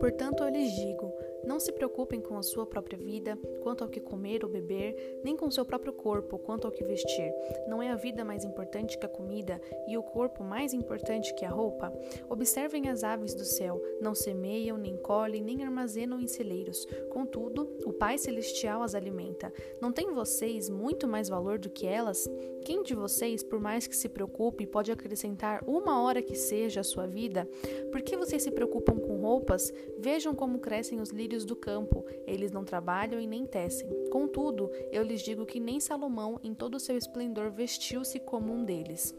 Portanto, 0.00 0.42
eu 0.42 0.48
lhes 0.50 0.72
digo: 0.72 0.99
não 1.44 1.58
se 1.58 1.72
preocupem 1.72 2.20
com 2.20 2.36
a 2.36 2.42
sua 2.42 2.66
própria 2.66 2.98
vida, 2.98 3.38
quanto 3.62 3.82
ao 3.82 3.90
que 3.90 4.00
comer 4.00 4.44
ou 4.44 4.50
beber, 4.50 5.20
nem 5.24 5.36
com 5.36 5.50
seu 5.50 5.64
próprio 5.64 5.92
corpo, 5.92 6.38
quanto 6.38 6.66
ao 6.66 6.72
que 6.72 6.84
vestir. 6.84 7.32
Não 7.66 7.82
é 7.82 7.90
a 7.90 7.96
vida 7.96 8.24
mais 8.24 8.44
importante 8.44 8.98
que 8.98 9.06
a 9.06 9.08
comida 9.08 9.60
e 9.88 9.96
o 9.96 10.02
corpo 10.02 10.42
mais 10.42 10.72
importante 10.72 11.34
que 11.34 11.44
a 11.44 11.50
roupa? 11.50 11.92
Observem 12.28 12.88
as 12.88 13.04
aves 13.04 13.34
do 13.34 13.44
céu: 13.44 13.82
não 14.00 14.14
semeiam, 14.14 14.76
nem 14.76 14.96
colhem, 14.96 15.42
nem 15.42 15.64
armazenam 15.64 16.20
em 16.20 16.26
celeiros. 16.26 16.86
Contudo, 17.10 17.68
o 17.84 17.92
Pai 17.92 18.18
Celestial 18.18 18.82
as 18.82 18.94
alimenta. 18.94 19.52
Não 19.80 19.92
têm 19.92 20.12
vocês 20.12 20.68
muito 20.68 21.06
mais 21.06 21.28
valor 21.28 21.58
do 21.58 21.70
que 21.70 21.86
elas? 21.86 22.28
Quem 22.64 22.82
de 22.82 22.94
vocês, 22.94 23.42
por 23.42 23.58
mais 23.58 23.86
que 23.86 23.96
se 23.96 24.08
preocupe, 24.08 24.66
pode 24.66 24.92
acrescentar 24.92 25.62
uma 25.66 26.02
hora 26.02 26.22
que 26.22 26.34
seja 26.34 26.80
à 26.80 26.84
sua 26.84 27.06
vida? 27.06 27.48
Por 27.90 28.02
que 28.02 28.16
vocês 28.16 28.42
se 28.42 28.50
preocupam 28.50 28.96
com 28.98 29.16
roupas? 29.16 29.72
Vejam 29.98 30.34
como 30.34 30.58
crescem 30.58 31.00
os 31.00 31.10
lírios 31.10 31.39
do 31.44 31.56
campo, 31.56 32.04
eles 32.26 32.52
não 32.52 32.64
trabalham 32.64 33.20
e 33.20 33.26
nem 33.26 33.46
tecem. 33.46 33.88
Contudo, 34.10 34.70
eu 34.90 35.02
lhes 35.02 35.22
digo 35.22 35.46
que 35.46 35.60
nem 35.60 35.80
Salomão, 35.80 36.38
em 36.42 36.54
todo 36.54 36.74
o 36.74 36.80
seu 36.80 36.96
esplendor, 36.96 37.50
vestiu-se 37.50 38.18
como 38.18 38.52
um 38.52 38.64
deles. 38.64 39.14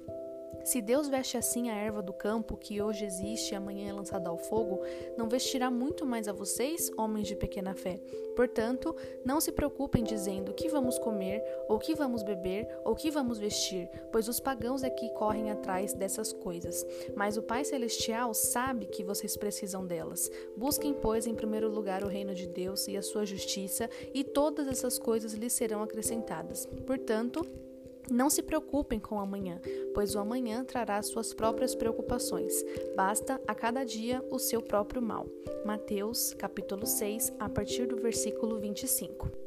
Se 0.64 0.82
Deus 0.82 1.08
veste 1.08 1.38
assim 1.38 1.70
a 1.70 1.76
erva 1.76 2.02
do 2.02 2.14
campo, 2.14 2.58
que 2.58 2.82
hoje 2.82 3.06
existe 3.06 3.52
e 3.52 3.56
amanhã 3.56 3.90
é 3.90 3.94
lançada 3.94 4.30
ao 4.30 4.38
fogo, 4.38 4.82
não 5.18 5.28
vestirá 5.28 5.72
muito 5.72 6.06
mais 6.06 6.28
a 6.28 6.34
vocês, 6.34 6.92
homens 6.98 7.28
de 7.28 7.36
pequena 7.36 7.74
fé. 7.74 8.00
Portanto, 8.36 8.96
não 9.26 9.42
se 9.42 9.52
preocupem 9.52 10.04
dizendo 10.04 10.52
o 10.52 10.54
que 10.54 10.70
vamos 10.70 10.98
comer, 11.00 11.44
ou 11.68 11.80
que 11.80 11.96
vamos 11.96 12.24
beber, 12.24 12.68
ou 12.86 12.96
que 12.96 13.12
vamos 13.12 13.38
vestir, 13.38 13.90
pois 14.12 14.28
os 14.28 14.40
pagãos 14.40 14.84
é 14.84 14.90
que 14.90 15.10
correm 15.10 15.50
atrás 15.52 15.94
dessas 15.94 16.32
coisas. 16.32 16.86
Mas 17.16 17.38
o 17.38 17.44
Pai 17.44 17.64
Celestial 17.64 18.34
sabe 18.34 18.86
que 18.86 19.04
vocês 19.04 19.36
precisam 19.36 19.86
delas. 19.86 20.30
Busquem, 20.56 20.94
pois, 20.94 21.28
em 21.28 21.36
primeiro 21.36 21.70
lugar 21.70 22.04
o 22.04 22.08
reino 22.08 22.34
de 22.34 22.48
Deus 22.48 22.88
e 22.88 22.96
a 22.96 23.02
sua 23.02 23.26
justiça, 23.26 23.90
e 24.14 24.24
todas 24.24 24.68
essas 24.68 24.98
coisas 24.98 25.34
lhes 25.34 25.54
serão 25.54 25.82
acrescentadas. 25.84 26.68
Portanto, 26.86 27.46
não 28.12 28.30
se 28.30 28.44
preocupem 28.44 29.00
com 29.00 29.16
o 29.16 29.20
amanhã, 29.20 29.60
pois 29.94 30.14
o 30.14 30.20
amanhã 30.20 30.64
trará 30.64 31.02
suas 31.02 31.34
próprias 31.34 31.74
preocupações. 31.74 32.54
Basta 32.96 33.42
a 33.48 33.56
cada 33.56 33.84
dia 33.84 34.24
o 34.30 34.38
seu 34.38 34.62
próprio 34.62 35.02
mal. 35.02 35.26
Mateus, 35.66 36.34
capítulo 36.34 36.86
6, 36.86 37.34
a 37.40 37.50
partir 37.50 37.88
do 37.88 37.96
versículo 37.96 38.60
25. 38.60 39.41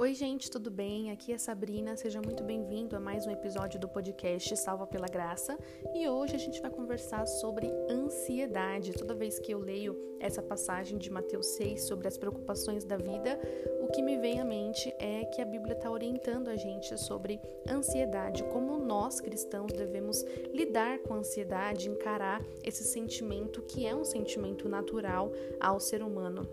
Oi, 0.00 0.14
gente, 0.14 0.48
tudo 0.48 0.70
bem? 0.70 1.10
Aqui 1.10 1.32
é 1.32 1.38
Sabrina. 1.38 1.96
Seja 1.96 2.22
muito 2.22 2.44
bem-vindo 2.44 2.94
a 2.94 3.00
mais 3.00 3.26
um 3.26 3.32
episódio 3.32 3.80
do 3.80 3.88
podcast 3.88 4.56
Salva 4.56 4.86
pela 4.86 5.08
Graça. 5.08 5.58
E 5.92 6.08
hoje 6.08 6.36
a 6.36 6.38
gente 6.38 6.62
vai 6.62 6.70
conversar 6.70 7.26
sobre 7.26 7.68
ansiedade. 7.90 8.92
Toda 8.92 9.12
vez 9.12 9.40
que 9.40 9.50
eu 9.50 9.58
leio 9.58 9.96
essa 10.20 10.40
passagem 10.40 10.98
de 10.98 11.10
Mateus 11.10 11.46
6 11.56 11.82
sobre 11.82 12.06
as 12.06 12.16
preocupações 12.16 12.84
da 12.84 12.96
vida, 12.96 13.40
o 13.82 13.88
que 13.88 14.00
me 14.00 14.16
vem 14.18 14.40
à 14.40 14.44
mente 14.44 14.94
é 15.00 15.24
que 15.24 15.42
a 15.42 15.44
Bíblia 15.44 15.74
está 15.74 15.90
orientando 15.90 16.46
a 16.46 16.54
gente 16.54 16.96
sobre 16.96 17.40
ansiedade, 17.68 18.44
como 18.52 18.78
nós 18.78 19.20
cristãos 19.20 19.72
devemos 19.72 20.22
lidar 20.54 21.00
com 21.00 21.14
a 21.14 21.18
ansiedade, 21.18 21.90
encarar 21.90 22.40
esse 22.62 22.84
sentimento 22.84 23.62
que 23.62 23.84
é 23.84 23.96
um 23.96 24.04
sentimento 24.04 24.68
natural 24.68 25.32
ao 25.58 25.80
ser 25.80 26.04
humano 26.04 26.48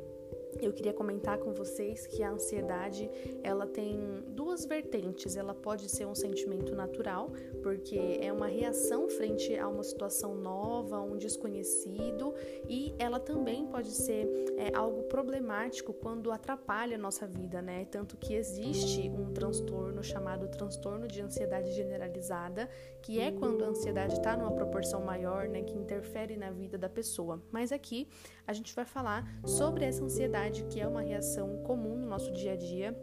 eu 0.61 0.71
queria 0.71 0.93
comentar 0.93 1.37
com 1.37 1.53
vocês 1.53 2.07
que 2.07 2.23
a 2.23 2.31
ansiedade 2.31 3.09
ela 3.43 3.65
tem 3.65 4.23
duas 4.27 4.65
vertentes. 4.65 5.35
Ela 5.35 5.53
pode 5.53 5.89
ser 5.89 6.05
um 6.05 6.15
sentimento 6.15 6.73
natural, 6.75 7.31
porque 7.61 8.19
é 8.21 8.31
uma 8.31 8.47
reação 8.47 9.09
frente 9.09 9.55
a 9.57 9.67
uma 9.67 9.83
situação 9.83 10.35
nova, 10.35 10.99
um 11.01 11.17
desconhecido, 11.17 12.33
e 12.69 12.93
ela 12.97 13.19
também 13.19 13.65
pode 13.65 13.91
ser 13.91 14.27
é, 14.57 14.75
algo 14.75 15.03
problemático 15.03 15.93
quando 15.93 16.31
atrapalha 16.31 16.95
a 16.95 16.99
nossa 16.99 17.27
vida, 17.27 17.61
né? 17.61 17.85
Tanto 17.85 18.17
que 18.17 18.33
existe 18.33 19.09
um 19.09 19.33
transtorno 19.33 20.03
chamado 20.03 20.47
transtorno 20.47 21.07
de 21.07 21.21
ansiedade 21.21 21.71
generalizada, 21.73 22.69
que 23.01 23.19
é 23.19 23.31
quando 23.31 23.63
a 23.63 23.67
ansiedade 23.67 24.13
está 24.13 24.35
numa 24.37 24.51
proporção 24.51 25.01
maior, 25.01 25.47
né, 25.47 25.61
que 25.61 25.77
interfere 25.77 26.35
na 26.37 26.51
vida 26.51 26.77
da 26.77 26.89
pessoa. 26.89 27.41
Mas 27.51 27.71
aqui 27.71 28.07
a 28.47 28.53
gente 28.53 28.73
vai 28.73 28.85
falar 28.85 29.25
sobre 29.45 29.85
essa 29.85 30.03
ansiedade 30.03 30.44
que 30.51 30.79
é 30.79 30.87
uma 30.87 31.01
reação 31.01 31.57
comum 31.63 31.95
no 31.95 32.07
nosso 32.07 32.31
dia 32.31 32.53
a 32.53 32.55
dia 32.55 32.95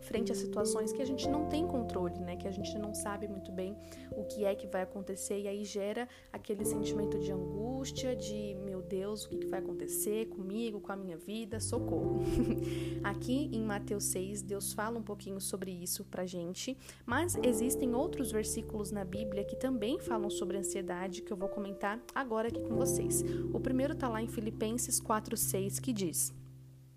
frente 0.00 0.32
a 0.32 0.34
situações 0.34 0.92
que 0.92 1.02
a 1.02 1.04
gente 1.04 1.28
não 1.28 1.46
tem 1.48 1.66
controle, 1.66 2.18
né? 2.18 2.36
Que 2.36 2.48
a 2.48 2.50
gente 2.50 2.78
não 2.78 2.94
sabe 2.94 3.28
muito 3.28 3.52
bem 3.52 3.76
o 4.12 4.24
que 4.24 4.44
é 4.44 4.54
que 4.54 4.66
vai 4.66 4.82
acontecer 4.82 5.40
e 5.40 5.48
aí 5.48 5.64
gera 5.64 6.08
aquele 6.32 6.64
sentimento 6.64 7.18
de 7.18 7.30
angústia, 7.30 8.16
de 8.16 8.56
meu 8.64 8.80
Deus, 8.80 9.24
o 9.24 9.28
que, 9.28 9.38
que 9.38 9.46
vai 9.46 9.60
acontecer 9.60 10.26
comigo, 10.26 10.80
com 10.80 10.92
a 10.92 10.96
minha 10.96 11.16
vida, 11.16 11.60
socorro. 11.60 12.20
Aqui 13.04 13.50
em 13.52 13.62
Mateus 13.62 14.04
6, 14.04 14.42
Deus 14.42 14.72
fala 14.72 14.98
um 14.98 15.02
pouquinho 15.02 15.40
sobre 15.40 15.70
isso 15.70 16.04
pra 16.04 16.26
gente, 16.26 16.76
mas 17.04 17.36
existem 17.42 17.94
outros 17.94 18.32
versículos 18.32 18.90
na 18.90 19.04
Bíblia 19.04 19.44
que 19.44 19.56
também 19.56 19.98
falam 19.98 20.30
sobre 20.30 20.56
ansiedade 20.56 21.22
que 21.22 21.32
eu 21.32 21.36
vou 21.36 21.48
comentar 21.48 22.00
agora 22.14 22.48
aqui 22.48 22.60
com 22.60 22.74
vocês. 22.76 23.22
O 23.52 23.60
primeiro 23.60 23.94
tá 23.94 24.08
lá 24.08 24.22
em 24.22 24.28
Filipenses 24.28 25.00
4:6 25.00 25.80
que 25.80 25.92
diz: 25.92 26.32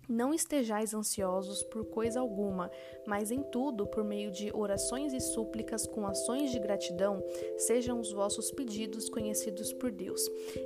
não 0.08 0.34
estejais 0.34 0.94
ansiosos 0.94 1.62
por 1.64 1.84
coisa 1.86 2.20
alguma, 2.20 2.70
mas 3.06 3.30
em 3.30 3.42
tudo, 3.42 3.86
por 3.86 4.04
meio 4.04 4.30
de 4.30 4.50
orações 4.54 5.12
e 5.12 5.20
súplicas 5.20 5.86
com 5.86 6.06
ações 6.06 6.50
de 6.50 6.58
gratidão, 6.58 7.22
sejam 7.56 8.00
os 8.00 8.12
vossos 8.12 8.50
pedidos 8.50 9.08
conhecidos 9.08 9.72
por 9.72 9.90
Deus. 9.90 10.20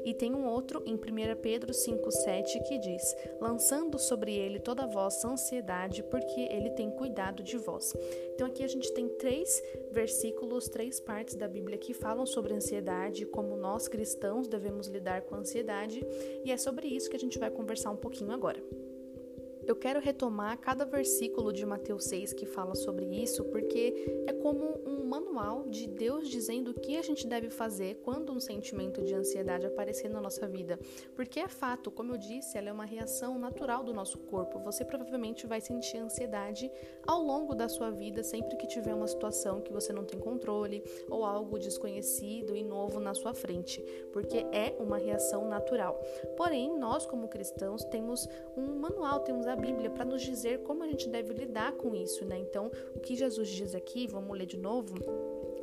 E 0.05 0.15
tem 0.15 0.35
um 0.35 0.47
outro 0.47 0.83
em 0.87 0.95
1 0.95 0.99
Pedro 1.41 1.73
5,7 1.73 2.63
que 2.67 2.79
diz: 2.79 3.03
Lançando 3.41 3.99
sobre 3.99 4.35
ele 4.35 4.59
toda 4.59 4.85
a 4.85 4.87
vossa 4.87 5.29
ansiedade, 5.29 6.03
porque 6.05 6.41
ele 6.41 6.71
tem 6.71 6.91
cuidado 6.91 7.43
de 7.43 7.57
vós. 7.57 7.95
Então 8.35 8.47
aqui 8.47 8.63
a 8.63 8.69
gente 8.69 8.93
tem 8.93 9.09
três 9.09 9.63
versículos, 9.91 10.69
três 10.69 11.01
partes 11.01 11.35
da 11.37 11.49
Bíblia 11.49 11.79
que 11.79 11.95
falam 11.95 12.27
sobre 12.27 12.55
ansiedade, 12.55 13.27
como 13.27 13.57
nós 13.57 13.89
cristãos 13.89 14.49
devemos 14.49 14.89
lidar 14.89 15.23
com 15.23 15.35
a 15.35 15.39
ansiedade, 15.39 16.05
e 16.45 16.51
é 16.51 16.57
sobre 16.57 16.89
isso 16.89 17.09
que 17.09 17.17
a 17.17 17.19
gente 17.19 17.39
vai 17.39 17.51
conversar 17.51 17.91
um 17.91 17.97
pouquinho 17.97 18.33
agora. 18.33 18.63
Eu 19.66 19.75
quero 19.75 19.99
retomar 19.99 20.56
cada 20.59 20.84
versículo 20.84 21.53
de 21.53 21.66
Mateus 21.66 22.04
6 22.04 22.32
que 22.34 22.47
fala 22.47 22.77
sobre 22.77 23.04
isso, 23.04 23.43
porque 23.47 24.22
é 24.25 24.32
como 24.32 24.81
um 24.87 25.04
manual 25.04 25.69
de 25.69 25.88
Deus 25.88 26.28
dizendo 26.28 26.71
o 26.71 26.75
que 26.75 26.97
a 26.97 27.03
gente 27.03 27.27
deve 27.27 27.50
fazer 27.50 27.97
quando 28.05 28.32
um 28.32 28.38
sentimento 28.38 29.03
de 29.03 29.12
ansiedade 29.12 29.66
aparecer 29.66 30.09
na 30.09 30.21
nossa 30.21 30.47
vida. 30.47 30.78
Porque 31.16 31.41
é 31.41 31.49
fato, 31.49 31.91
como 31.91 32.12
eu 32.12 32.16
disse, 32.16 32.56
ela 32.56 32.69
é 32.69 32.72
uma 32.72 32.84
reação 32.84 33.41
natural 33.41 33.82
do 33.82 33.93
nosso 33.93 34.19
corpo. 34.19 34.60
Você 34.60 34.84
provavelmente 34.84 35.49
vai 35.49 35.60
sentir 35.60 35.99
ansiedade 35.99 36.71
ao 37.05 37.21
longo 37.21 37.53
da 37.53 37.69
sua 37.69 37.91
vida, 37.91 38.22
sempre 38.22 38.56
que 38.56 38.69
tiver 38.69 38.94
uma 38.94 39.09
situação 39.09 39.60
que 39.60 39.72
você 39.72 39.93
não 39.93 40.05
tem 40.05 40.21
controle 40.21 40.84
ou 41.10 41.25
algo 41.25 41.59
desconhecido 41.59 42.55
e 42.55 42.62
novo 42.62 43.00
na 43.00 43.15
sua 43.15 43.34
frente, 43.34 43.81
porque 44.12 44.47
é 44.53 44.76
uma 44.78 44.97
reação 44.97 45.49
natural. 45.49 46.00
Porém, 46.37 46.78
nós 46.78 47.05
como 47.05 47.26
cristãos 47.26 47.82
temos 47.84 48.28
um 48.56 48.78
manual, 48.78 49.21
temos 49.21 49.47
a 49.49 49.56
Bíblia 49.56 49.91
para 49.91 50.05
nos 50.05 50.22
dizer 50.22 50.61
como 50.61 50.83
a 50.83 50.87
gente 50.87 51.09
deve 51.09 51.33
lidar 51.33 51.72
com 51.72 51.94
isso, 51.94 52.25
né? 52.25 52.39
Então, 52.39 52.71
o 52.94 53.00
que 53.00 53.17
Jesus 53.17 53.49
diz 53.49 53.75
aqui, 53.75 54.06
vamos 54.06 54.37
ler 54.37 54.47
de 54.47 54.56
novo. 54.56 54.94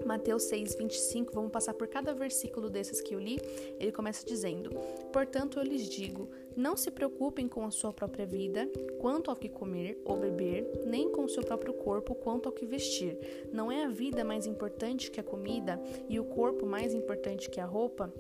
Mateus 0.06 0.44
6, 0.44 0.76
25, 0.76 1.34
vamos 1.34 1.52
passar 1.52 1.74
por 1.74 1.88
cada 1.88 2.14
versículo 2.14 2.70
desses 2.70 3.00
que 3.00 3.16
eu 3.16 3.20
li. 3.20 3.40
Ele 3.80 3.92
começa 3.92 4.26
dizendo: 4.26 4.72
Portanto, 5.12 5.60
eu 5.60 5.64
lhes 5.64 5.88
digo: 5.88 6.30
não 6.56 6.76
se 6.76 6.92
preocupem 6.92 7.48
com 7.48 7.64
a 7.66 7.72
sua 7.72 7.94
própria 7.94 8.26
vida, 8.26 8.70
quanto 9.00 9.30
ao 9.30 9.36
que 9.36 9.48
comer 9.48 10.02
ou 10.04 10.18
beber, 10.18 10.84
nem 10.86 11.10
com 11.10 11.24
o 11.24 11.30
seu 11.30 11.44
próprio 11.44 11.74
corpo, 11.74 12.14
quanto 12.16 12.48
ao 12.48 12.54
que 12.54 12.66
vestir. 12.66 13.18
Não 13.52 13.72
é 13.72 13.86
a 13.86 13.90
vida 13.90 14.24
mais 14.24 14.46
importante 14.46 15.10
que 15.10 15.20
a 15.20 15.24
comida 15.24 15.82
e 16.10 16.20
o 16.20 16.26
corpo 16.26 16.66
mais 16.66 16.94
importante 16.94 17.50
que 17.50 17.60
a 17.60 17.66
roupa? 17.66 18.14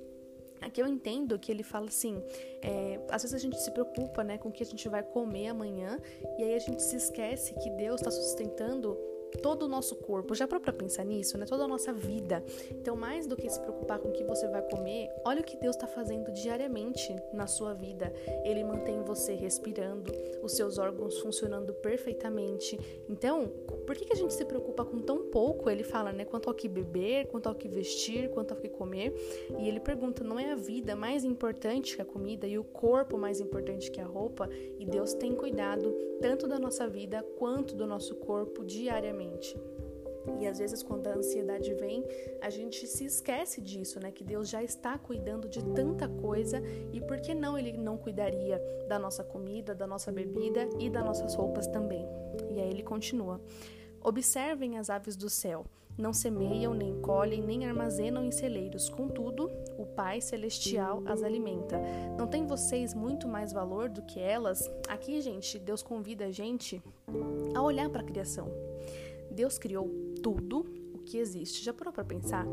Aqui 0.65 0.81
eu 0.81 0.87
entendo 0.87 1.37
que 1.37 1.51
ele 1.51 1.63
fala 1.63 1.87
assim, 1.87 2.23
é, 2.61 2.99
às 3.09 3.21
vezes 3.21 3.35
a 3.35 3.39
gente 3.39 3.59
se 3.59 3.71
preocupa 3.71 4.23
né, 4.23 4.37
com 4.37 4.49
o 4.49 4.51
que 4.51 4.63
a 4.63 4.65
gente 4.65 4.87
vai 4.87 5.03
comer 5.03 5.47
amanhã 5.47 5.99
e 6.37 6.43
aí 6.43 6.55
a 6.55 6.59
gente 6.59 6.81
se 6.81 6.95
esquece 6.95 7.53
que 7.55 7.69
Deus 7.71 8.01
está 8.01 8.11
sustentando 8.11 8.97
todo 9.41 9.63
o 9.63 9.67
nosso 9.67 9.95
corpo. 9.95 10.35
Já 10.35 10.47
para 10.47 10.59
pensar 10.71 11.03
nisso, 11.03 11.37
né? 11.37 11.45
Toda 11.45 11.63
a 11.63 11.67
nossa 11.67 11.91
vida. 11.91 12.43
Então, 12.71 12.95
mais 12.95 13.25
do 13.25 13.35
que 13.35 13.49
se 13.49 13.59
preocupar 13.59 13.99
com 13.99 14.09
o 14.09 14.11
que 14.11 14.23
você 14.23 14.47
vai 14.47 14.61
comer, 14.61 15.09
olha 15.25 15.41
o 15.41 15.43
que 15.43 15.57
Deus 15.57 15.75
está 15.75 15.87
fazendo 15.87 16.31
diariamente 16.31 17.15
na 17.31 17.47
sua 17.47 17.73
vida. 17.73 18.13
Ele 18.43 18.63
mantém 18.63 19.01
você 19.01 19.33
respirando, 19.33 20.11
os 20.41 20.53
seus 20.53 20.77
órgãos 20.77 21.19
funcionando 21.19 21.73
perfeitamente. 21.73 22.79
Então, 23.09 23.51
por 23.85 23.95
que, 23.95 24.05
que 24.05 24.13
a 24.13 24.15
gente 24.15 24.33
se 24.33 24.45
preocupa 24.45 24.83
com 24.85 24.99
tão 24.99 25.23
pouco? 25.23 25.69
Ele 25.69 25.83
fala, 25.83 26.11
né? 26.11 26.25
Quanto 26.25 26.49
ao 26.49 26.55
que 26.55 26.67
beber, 26.67 27.27
quanto 27.27 27.47
ao 27.47 27.55
que 27.55 27.67
vestir, 27.67 28.29
quanto 28.29 28.53
ao 28.53 28.59
que 28.59 28.69
comer. 28.69 29.13
E 29.59 29.67
ele 29.67 29.79
pergunta: 29.79 30.23
não 30.23 30.39
é 30.39 30.51
a 30.51 30.55
vida 30.55 30.95
mais 30.95 31.23
importante 31.23 31.95
que 31.95 32.01
a 32.01 32.05
comida 32.05 32.47
e 32.47 32.57
o 32.57 32.63
corpo 32.63 33.17
mais 33.17 33.39
importante 33.39 33.91
que 33.91 34.01
a 34.01 34.05
roupa? 34.05 34.49
E 34.79 34.85
Deus 34.85 35.13
tem 35.13 35.35
cuidado 35.35 35.91
tanto 36.21 36.47
da 36.47 36.57
nossa 36.57 36.87
vida 36.87 37.23
quanto 37.37 37.75
do 37.75 37.85
nosso 37.85 38.15
corpo 38.15 38.63
diariamente. 38.63 39.57
E 40.39 40.47
às 40.47 40.59
vezes 40.59 40.81
quando 40.81 41.07
a 41.07 41.15
ansiedade 41.15 41.73
vem, 41.73 42.03
a 42.41 42.49
gente 42.49 42.87
se 42.87 43.05
esquece 43.05 43.61
disso, 43.61 43.99
né? 43.99 44.11
Que 44.11 44.23
Deus 44.23 44.49
já 44.49 44.63
está 44.63 44.97
cuidando 44.97 45.47
de 45.47 45.63
tanta 45.63 46.07
coisa 46.07 46.61
e 46.91 47.01
por 47.01 47.19
que 47.19 47.33
não 47.33 47.57
ele 47.57 47.73
não 47.73 47.97
cuidaria 47.97 48.61
da 48.87 48.97
nossa 48.99 49.23
comida, 49.23 49.73
da 49.75 49.87
nossa 49.87 50.11
bebida 50.11 50.67
e 50.79 50.89
das 50.89 51.03
nossas 51.03 51.35
roupas 51.35 51.67
também? 51.67 52.07
E 52.49 52.59
aí 52.59 52.69
ele 52.69 52.83
continua: 52.83 53.41
Observem 54.01 54.77
as 54.77 54.89
aves 54.89 55.15
do 55.15 55.29
céu. 55.29 55.65
Não 55.97 56.11
semeiam, 56.11 56.73
nem 56.73 56.99
colhem, 57.01 57.41
nem 57.41 57.65
armazenam 57.65 58.25
em 58.25 58.31
celeiros. 58.31 58.89
Contudo, 58.89 59.49
o 59.77 59.85
Pai 59.85 60.19
Celestial 60.21 61.03
as 61.05 61.21
alimenta. 61.21 61.79
Não 62.17 62.25
tem 62.25 62.47
vocês 62.47 62.95
muito 62.95 63.27
mais 63.27 63.53
valor 63.53 63.89
do 63.89 64.01
que 64.01 64.19
elas? 64.19 64.69
Aqui, 64.87 65.21
gente, 65.21 65.59
Deus 65.59 65.83
convida 65.83 66.25
a 66.25 66.31
gente 66.31 66.81
a 67.55 67.61
olhar 67.61 67.89
para 67.89 68.01
a 68.01 68.05
criação. 68.05 68.51
Deus 69.29 69.59
criou 69.59 69.89
tudo 70.23 70.65
o 70.93 70.99
que 70.99 71.17
existe. 71.17 71.63
Já 71.63 71.73
parou 71.73 71.93
para 71.93 72.05
pensar? 72.05 72.47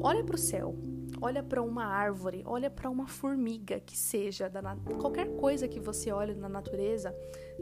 Olha 0.00 0.22
para 0.22 0.36
o 0.36 0.38
céu, 0.38 0.76
olha 1.20 1.42
para 1.42 1.60
uma 1.60 1.84
árvore, 1.84 2.42
olha 2.46 2.70
para 2.70 2.88
uma 2.88 3.08
formiga 3.08 3.80
que 3.80 3.96
seja, 3.96 4.50
qualquer 5.00 5.28
coisa 5.36 5.66
que 5.66 5.80
você 5.80 6.12
olhe 6.12 6.34
na 6.34 6.48
natureza 6.48 7.12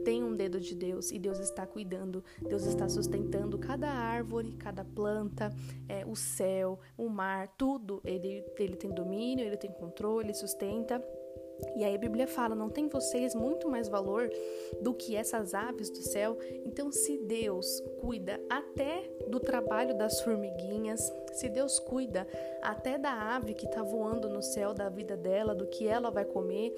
tem 0.04 0.22
um 0.22 0.36
dedo 0.36 0.60
de 0.60 0.74
Deus 0.74 1.10
e 1.10 1.18
Deus 1.18 1.38
está 1.38 1.66
cuidando, 1.66 2.22
Deus 2.42 2.66
está 2.66 2.88
sustentando 2.88 3.58
cada 3.58 3.88
árvore, 3.88 4.52
cada 4.52 4.84
planta, 4.84 5.50
é, 5.88 6.04
o 6.04 6.14
céu, 6.14 6.78
o 6.96 7.08
mar, 7.08 7.48
tudo. 7.56 8.00
Ele, 8.04 8.44
ele 8.58 8.76
tem 8.76 8.90
domínio, 8.90 9.46
ele 9.46 9.56
tem 9.56 9.70
controle, 9.70 10.26
ele 10.26 10.34
sustenta. 10.34 11.02
E 11.76 11.84
aí 11.84 11.94
a 11.94 11.98
Bíblia 11.98 12.26
fala: 12.26 12.54
não 12.54 12.68
tem 12.68 12.88
vocês 12.88 13.34
muito 13.34 13.68
mais 13.68 13.88
valor 13.88 14.30
do 14.80 14.94
que 14.94 15.16
essas 15.16 15.54
aves 15.54 15.90
do 15.90 16.02
céu? 16.02 16.38
Então, 16.64 16.90
se 16.90 17.18
Deus 17.18 17.82
cuida 18.00 18.40
até 18.48 19.10
do 19.28 19.40
trabalho 19.40 19.96
das 19.96 20.20
formiguinhas, 20.20 21.12
se 21.32 21.48
Deus 21.48 21.78
cuida 21.78 22.26
até 22.62 22.98
da 22.98 23.12
ave 23.36 23.54
que 23.54 23.66
está 23.66 23.82
voando 23.82 24.28
no 24.28 24.42
céu, 24.42 24.72
da 24.72 24.88
vida 24.88 25.16
dela, 25.16 25.54
do 25.54 25.66
que 25.66 25.86
ela 25.86 26.10
vai 26.10 26.24
comer, 26.24 26.72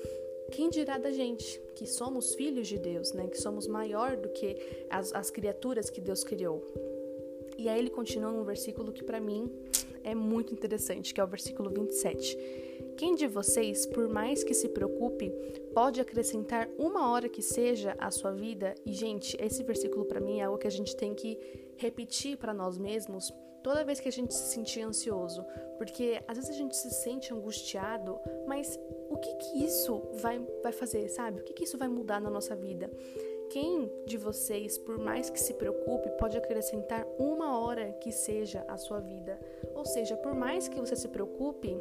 quem 0.50 0.70
dirá 0.70 0.96
da 0.96 1.10
gente, 1.10 1.60
que 1.74 1.86
somos 1.86 2.34
filhos 2.34 2.68
de 2.68 2.78
Deus, 2.78 3.12
né? 3.12 3.26
que 3.26 3.36
somos 3.36 3.66
maior 3.66 4.16
do 4.16 4.28
que 4.28 4.56
as, 4.88 5.12
as 5.12 5.30
criaturas 5.30 5.90
que 5.90 6.00
Deus 6.00 6.22
criou? 6.22 6.64
E 7.58 7.68
aí 7.68 7.78
ele 7.78 7.90
continua 7.90 8.30
num 8.30 8.44
versículo 8.44 8.92
que 8.92 9.02
para 9.02 9.20
mim 9.20 9.50
é 10.04 10.14
muito 10.14 10.52
interessante, 10.52 11.12
que 11.12 11.20
é 11.20 11.24
o 11.24 11.26
versículo 11.26 11.68
27. 11.70 12.38
Quem 12.96 13.14
de 13.14 13.26
vocês, 13.26 13.84
por 13.84 14.08
mais 14.08 14.42
que 14.42 14.54
se 14.54 14.70
preocupe, 14.70 15.30
pode 15.74 16.00
acrescentar 16.00 16.66
uma 16.78 17.10
hora 17.10 17.28
que 17.28 17.42
seja 17.42 17.94
à 17.98 18.10
sua 18.10 18.32
vida? 18.32 18.74
E, 18.86 18.92
gente, 18.92 19.36
esse 19.38 19.62
versículo 19.62 20.06
para 20.06 20.18
mim 20.18 20.40
é 20.40 20.44
algo 20.44 20.58
que 20.58 20.66
a 20.66 20.70
gente 20.70 20.96
tem 20.96 21.14
que 21.14 21.38
repetir 21.76 22.38
para 22.38 22.54
nós 22.54 22.78
mesmos 22.78 23.32
toda 23.62 23.84
vez 23.84 23.98
que 23.98 24.08
a 24.08 24.12
gente 24.12 24.32
se 24.32 24.54
sentir 24.54 24.82
ansioso, 24.82 25.44
porque 25.76 26.22
às 26.28 26.36
vezes 26.36 26.50
a 26.52 26.54
gente 26.54 26.76
se 26.76 26.88
sente 26.88 27.34
angustiado, 27.34 28.16
mas 28.46 28.78
o 29.10 29.16
que 29.16 29.34
que 29.34 29.64
isso 29.64 30.02
vai, 30.14 30.38
vai 30.62 30.70
fazer, 30.70 31.08
sabe? 31.08 31.40
O 31.40 31.42
que 31.42 31.52
que 31.52 31.64
isso 31.64 31.76
vai 31.76 31.88
mudar 31.88 32.20
na 32.20 32.30
nossa 32.30 32.54
vida? 32.54 32.88
Quem 33.50 33.90
de 34.06 34.16
vocês, 34.16 34.78
por 34.78 34.98
mais 34.98 35.30
que 35.30 35.40
se 35.40 35.52
preocupe, 35.54 36.10
pode 36.10 36.36
acrescentar 36.36 37.06
uma 37.18 37.58
hora 37.58 37.92
que 37.94 38.12
seja 38.12 38.64
à 38.68 38.76
sua 38.76 39.00
vida? 39.00 39.38
Ou 39.74 39.84
seja, 39.84 40.16
por 40.16 40.34
mais 40.34 40.68
que 40.68 40.80
você 40.80 40.96
se 40.96 41.08
preocupe, 41.08 41.76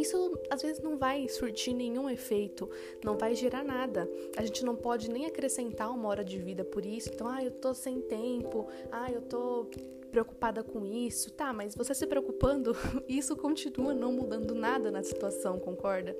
isso 0.00 0.38
às 0.50 0.62
vezes 0.62 0.80
não 0.80 0.96
vai 0.96 1.28
surtir 1.28 1.74
nenhum 1.74 2.08
efeito, 2.08 2.68
não 3.04 3.16
vai 3.16 3.34
gerar 3.34 3.64
nada. 3.64 4.08
A 4.36 4.44
gente 4.44 4.64
não 4.64 4.76
pode 4.76 5.10
nem 5.10 5.26
acrescentar 5.26 5.90
uma 5.90 6.08
hora 6.08 6.24
de 6.24 6.38
vida 6.38 6.64
por 6.64 6.84
isso. 6.84 7.10
Então, 7.12 7.28
ah, 7.28 7.42
eu 7.42 7.50
tô 7.50 7.74
sem 7.74 8.00
tempo, 8.00 8.68
ah, 8.90 9.10
eu 9.10 9.22
tô 9.22 9.66
preocupada 10.08 10.62
com 10.62 10.84
isso, 10.84 11.30
tá, 11.32 11.52
mas 11.52 11.74
você 11.74 11.94
se 11.94 12.06
preocupando, 12.06 12.76
isso 13.08 13.36
continua 13.36 13.94
não 13.94 14.12
mudando 14.12 14.54
nada 14.54 14.90
na 14.90 15.02
situação, 15.02 15.58
concorda? 15.58 16.16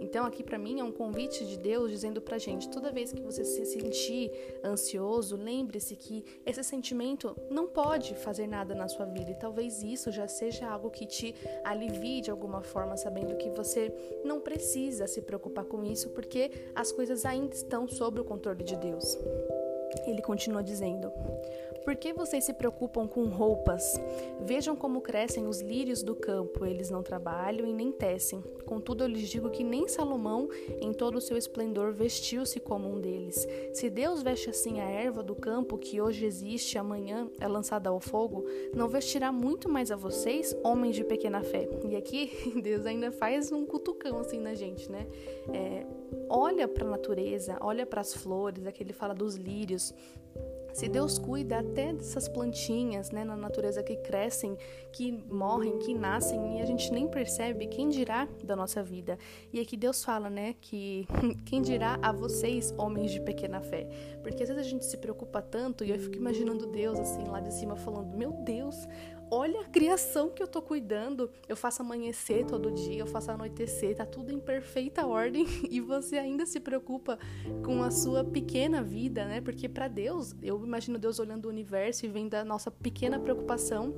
Então 0.00 0.24
aqui 0.24 0.42
para 0.42 0.58
mim 0.58 0.80
é 0.80 0.84
um 0.84 0.92
convite 0.92 1.44
de 1.46 1.56
Deus 1.56 1.90
dizendo 1.90 2.20
pra 2.20 2.38
gente, 2.38 2.68
toda 2.68 2.92
vez 2.92 3.12
que 3.12 3.20
você 3.20 3.44
se 3.44 3.64
sentir 3.64 4.30
ansioso, 4.64 5.36
lembre-se 5.36 5.96
que 5.96 6.24
esse 6.44 6.62
sentimento 6.62 7.36
não 7.50 7.66
pode 7.66 8.14
fazer 8.14 8.46
nada 8.46 8.74
na 8.74 8.88
sua 8.88 9.06
vida 9.06 9.30
e 9.30 9.34
talvez 9.34 9.82
isso 9.82 10.10
já 10.10 10.28
seja 10.28 10.68
algo 10.68 10.90
que 10.90 11.06
te 11.06 11.34
alivie 11.64 12.20
de 12.20 12.30
alguma 12.30 12.62
forma, 12.62 12.96
sabendo 12.96 13.36
que 13.36 13.50
você 13.50 13.92
não 14.24 14.40
precisa 14.40 15.06
se 15.06 15.22
preocupar 15.22 15.64
com 15.64 15.84
isso 15.84 16.10
porque 16.10 16.50
as 16.74 16.92
coisas 16.92 17.24
ainda 17.24 17.54
estão 17.54 17.88
sob 17.88 18.20
o 18.20 18.24
controle 18.24 18.62
de 18.62 18.76
Deus. 18.76 19.18
Ele 20.06 20.22
continua 20.22 20.62
dizendo: 20.62 21.12
por 21.84 21.96
que 21.96 22.12
vocês 22.12 22.44
se 22.44 22.52
preocupam 22.52 23.06
com 23.06 23.26
roupas? 23.26 24.00
Vejam 24.40 24.76
como 24.76 25.00
crescem 25.00 25.46
os 25.46 25.60
lírios 25.60 26.02
do 26.02 26.14
campo, 26.14 26.64
eles 26.64 26.90
não 26.90 27.02
trabalham 27.02 27.66
e 27.66 27.72
nem 27.72 27.90
tecem. 27.90 28.42
Contudo, 28.64 29.04
eu 29.04 29.08
lhes 29.08 29.28
digo 29.28 29.50
que 29.50 29.64
nem 29.64 29.88
Salomão, 29.88 30.48
em 30.80 30.92
todo 30.92 31.16
o 31.16 31.20
seu 31.20 31.36
esplendor, 31.36 31.92
vestiu-se 31.92 32.60
como 32.60 32.88
um 32.88 33.00
deles. 33.00 33.46
Se 33.72 33.88
Deus 33.88 34.22
veste 34.22 34.50
assim 34.50 34.80
a 34.80 34.84
erva 34.84 35.22
do 35.22 35.34
campo, 35.34 35.78
que 35.78 36.00
hoje 36.00 36.24
existe, 36.24 36.78
amanhã 36.78 37.28
é 37.40 37.48
lançada 37.48 37.90
ao 37.90 38.00
fogo, 38.00 38.44
não 38.74 38.88
vestirá 38.88 39.32
muito 39.32 39.68
mais 39.68 39.90
a 39.90 39.96
vocês, 39.96 40.56
homens 40.62 40.96
de 40.96 41.04
pequena 41.04 41.42
fé. 41.42 41.68
E 41.88 41.96
aqui 41.96 42.30
Deus 42.62 42.86
ainda 42.86 43.10
faz 43.10 43.50
um 43.52 43.64
cutucão 43.66 44.18
assim 44.20 44.40
na 44.40 44.54
gente, 44.54 44.90
né? 44.90 45.06
É, 45.52 45.86
olha 46.28 46.68
para 46.68 46.86
a 46.86 46.90
natureza, 46.90 47.58
olha 47.60 47.86
para 47.86 48.00
as 48.00 48.14
flores, 48.14 48.66
aqui 48.66 48.82
ele 48.82 48.92
fala 48.92 49.14
dos 49.14 49.34
lírios. 49.34 49.94
Se 50.72 50.88
Deus 50.88 51.18
cuida 51.18 51.58
até 51.58 51.92
dessas 51.92 52.28
plantinhas 52.28 53.10
né, 53.10 53.24
na 53.24 53.36
natureza 53.36 53.82
que 53.82 53.96
crescem, 53.96 54.56
que 54.92 55.12
morrem, 55.30 55.78
que 55.78 55.94
nascem 55.94 56.58
e 56.58 56.62
a 56.62 56.64
gente 56.64 56.92
nem 56.92 57.08
percebe, 57.08 57.66
quem 57.66 57.88
dirá 57.88 58.28
da 58.44 58.54
nossa 58.54 58.82
vida? 58.82 59.18
E 59.52 59.60
aqui 59.60 59.76
Deus 59.76 60.04
fala, 60.04 60.30
né, 60.30 60.54
que 60.60 61.06
quem 61.46 61.60
dirá 61.62 61.98
a 62.02 62.12
vocês, 62.12 62.74
homens 62.76 63.10
de 63.10 63.20
pequena 63.20 63.60
fé? 63.60 63.86
Porque 64.22 64.42
às 64.42 64.48
vezes 64.48 64.66
a 64.66 64.68
gente 64.68 64.84
se 64.84 64.96
preocupa 64.96 65.42
tanto 65.42 65.84
e 65.84 65.90
eu 65.90 65.98
fico 65.98 66.16
imaginando 66.16 66.66
Deus 66.66 66.98
assim 66.98 67.24
lá 67.24 67.40
de 67.40 67.52
cima 67.52 67.76
falando: 67.76 68.16
Meu 68.16 68.32
Deus, 68.32 68.86
olha 69.30 69.60
a 69.60 69.64
criação 69.64 70.30
que 70.30 70.42
eu 70.42 70.48
tô 70.48 70.60
cuidando. 70.60 71.30
Eu 71.48 71.56
faço 71.56 71.82
amanhecer 71.82 72.44
todo 72.44 72.72
dia, 72.72 72.98
eu 72.98 73.06
faço 73.06 73.30
anoitecer, 73.30 73.96
tá 73.96 74.04
tudo 74.04 74.32
em 74.32 74.40
perfeita 74.40 75.06
ordem 75.06 75.46
e 75.70 75.80
você 75.80 76.18
ainda 76.18 76.44
se 76.44 76.58
preocupa 76.58 77.18
com 77.64 77.82
a 77.82 77.90
sua 77.90 78.24
pequena 78.24 78.82
vida, 78.82 79.24
né? 79.24 79.40
Porque 79.40 79.68
para 79.68 79.88
Deus, 79.88 80.34
eu 80.42 80.64
imagino 80.64 80.98
Deus 80.98 81.18
olhando 81.18 81.46
o 81.46 81.48
universo 81.48 82.04
e 82.04 82.08
vendo 82.08 82.34
a 82.34 82.44
nossa 82.44 82.70
pequena 82.70 83.18
preocupação. 83.18 83.94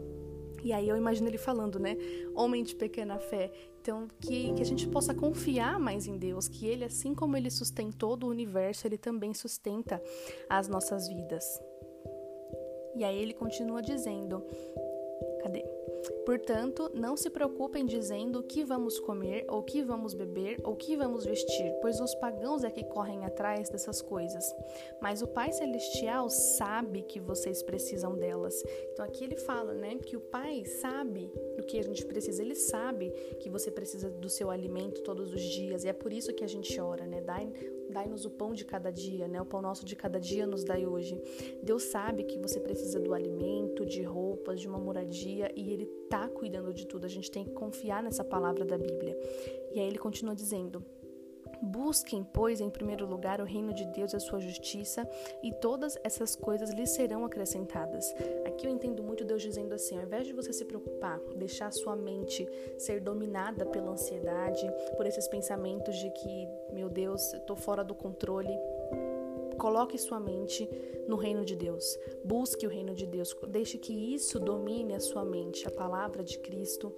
E 0.62 0.72
aí 0.72 0.88
eu 0.88 0.96
imagino 0.96 1.28
ele 1.28 1.38
falando, 1.38 1.78
né? 1.80 1.96
Homem 2.36 2.62
de 2.62 2.74
pequena 2.76 3.18
fé. 3.18 3.50
Então, 3.80 4.06
que, 4.20 4.52
que 4.52 4.62
a 4.62 4.64
gente 4.64 4.86
possa 4.86 5.12
confiar 5.12 5.76
mais 5.80 6.06
em 6.06 6.16
Deus, 6.16 6.46
que 6.46 6.68
Ele, 6.68 6.84
assim 6.84 7.16
como 7.16 7.36
Ele 7.36 7.50
sustentou 7.50 8.16
o 8.22 8.28
universo, 8.28 8.86
Ele 8.86 8.96
também 8.96 9.34
sustenta 9.34 10.00
as 10.48 10.68
nossas 10.68 11.08
vidas. 11.08 11.44
E 12.94 13.04
aí 13.04 13.18
ele 13.18 13.32
continua 13.32 13.80
dizendo: 13.80 14.44
Cadê? 15.42 15.64
Portanto, 16.24 16.90
não 16.94 17.16
se 17.16 17.30
preocupem 17.30 17.84
dizendo 17.84 18.40
o 18.40 18.42
que 18.42 18.64
vamos 18.64 18.98
comer, 18.98 19.44
ou 19.48 19.60
o 19.60 19.62
que 19.62 19.82
vamos 19.82 20.14
beber, 20.14 20.60
ou 20.64 20.72
o 20.72 20.76
que 20.76 20.96
vamos 20.96 21.24
vestir, 21.24 21.72
pois 21.80 22.00
os 22.00 22.14
pagãos 22.16 22.64
é 22.64 22.70
que 22.70 22.84
correm 22.84 23.24
atrás 23.24 23.68
dessas 23.68 24.00
coisas. 24.00 24.44
Mas 25.00 25.22
o 25.22 25.28
Pai 25.28 25.52
Celestial 25.52 26.28
sabe 26.28 27.02
que 27.02 27.20
vocês 27.20 27.62
precisam 27.62 28.16
delas. 28.16 28.54
Então 28.92 29.04
aqui 29.04 29.24
ele 29.24 29.36
fala, 29.36 29.74
né, 29.74 29.96
que 29.96 30.16
o 30.16 30.20
Pai 30.20 30.64
sabe 30.64 31.30
do 31.56 31.64
que 31.64 31.78
a 31.78 31.82
gente 31.82 32.04
precisa. 32.04 32.42
Ele 32.42 32.54
sabe 32.54 33.10
que 33.40 33.50
você 33.50 33.70
precisa 33.70 34.10
do 34.10 34.28
seu 34.28 34.50
alimento 34.50 35.02
todos 35.02 35.32
os 35.32 35.42
dias, 35.42 35.84
e 35.84 35.88
é 35.88 35.92
por 35.92 36.12
isso 36.12 36.32
que 36.32 36.44
a 36.44 36.48
gente 36.48 36.80
ora, 36.80 37.06
né? 37.06 37.20
Dai 37.20 37.52
Dai-nos 37.92 38.24
o 38.24 38.30
pão 38.30 38.52
de 38.54 38.64
cada 38.64 38.90
dia, 38.90 39.28
né? 39.28 39.40
O 39.40 39.44
pão 39.44 39.60
nosso 39.60 39.84
de 39.84 39.94
cada 39.94 40.18
dia 40.18 40.46
nos 40.46 40.64
dai 40.64 40.86
hoje. 40.86 41.20
Deus 41.62 41.84
sabe 41.84 42.24
que 42.24 42.38
você 42.38 42.58
precisa 42.58 42.98
do 42.98 43.12
alimento, 43.14 43.84
de 43.84 44.02
roupas, 44.02 44.60
de 44.60 44.66
uma 44.66 44.78
moradia 44.78 45.52
e 45.54 45.72
Ele 45.72 45.86
tá 46.08 46.28
cuidando 46.28 46.72
de 46.72 46.86
tudo. 46.86 47.04
A 47.04 47.08
gente 47.08 47.30
tem 47.30 47.44
que 47.44 47.52
confiar 47.52 48.02
nessa 48.02 48.24
palavra 48.24 48.64
da 48.64 48.78
Bíblia. 48.78 49.16
E 49.72 49.80
aí 49.80 49.86
ele 49.86 49.98
continua 49.98 50.34
dizendo: 50.34 50.84
Busquem, 51.62 52.24
pois, 52.24 52.60
em 52.60 52.68
primeiro 52.68 53.06
lugar 53.06 53.40
o 53.40 53.44
reino 53.44 53.72
de 53.72 53.84
Deus 53.86 54.12
e 54.12 54.16
a 54.16 54.20
sua 54.20 54.40
justiça, 54.40 55.08
e 55.42 55.52
todas 55.52 55.96
essas 56.02 56.34
coisas 56.34 56.70
lhes 56.70 56.90
serão 56.90 57.24
acrescentadas. 57.24 58.12
Aqui 58.44 58.66
eu 58.66 58.70
entendo 58.70 59.00
muito 59.00 59.24
Deus 59.24 59.40
dizendo 59.40 59.72
assim: 59.72 59.96
ao 59.96 60.02
invés 60.02 60.26
de 60.26 60.32
você 60.32 60.52
se 60.52 60.64
preocupar, 60.64 61.20
deixar 61.36 61.72
sua 61.72 61.94
mente 61.94 62.48
ser 62.78 63.00
dominada 63.00 63.64
pela 63.64 63.92
ansiedade, 63.92 64.68
por 64.96 65.06
esses 65.06 65.28
pensamentos 65.28 65.96
de 65.96 66.10
que, 66.10 66.48
meu 66.72 66.88
Deus, 66.88 67.32
estou 67.32 67.54
fora 67.54 67.84
do 67.84 67.94
controle, 67.94 68.58
coloque 69.56 69.96
sua 69.96 70.18
mente 70.18 70.68
no 71.06 71.14
reino 71.14 71.44
de 71.44 71.54
Deus. 71.54 71.96
Busque 72.24 72.66
o 72.66 72.70
reino 72.70 72.94
de 72.94 73.06
Deus. 73.06 73.36
Deixe 73.48 73.78
que 73.78 73.92
isso 73.92 74.40
domine 74.40 74.94
a 74.94 75.00
sua 75.00 75.24
mente, 75.24 75.66
a 75.66 75.70
palavra 75.70 76.24
de 76.24 76.38
Cristo, 76.38 76.92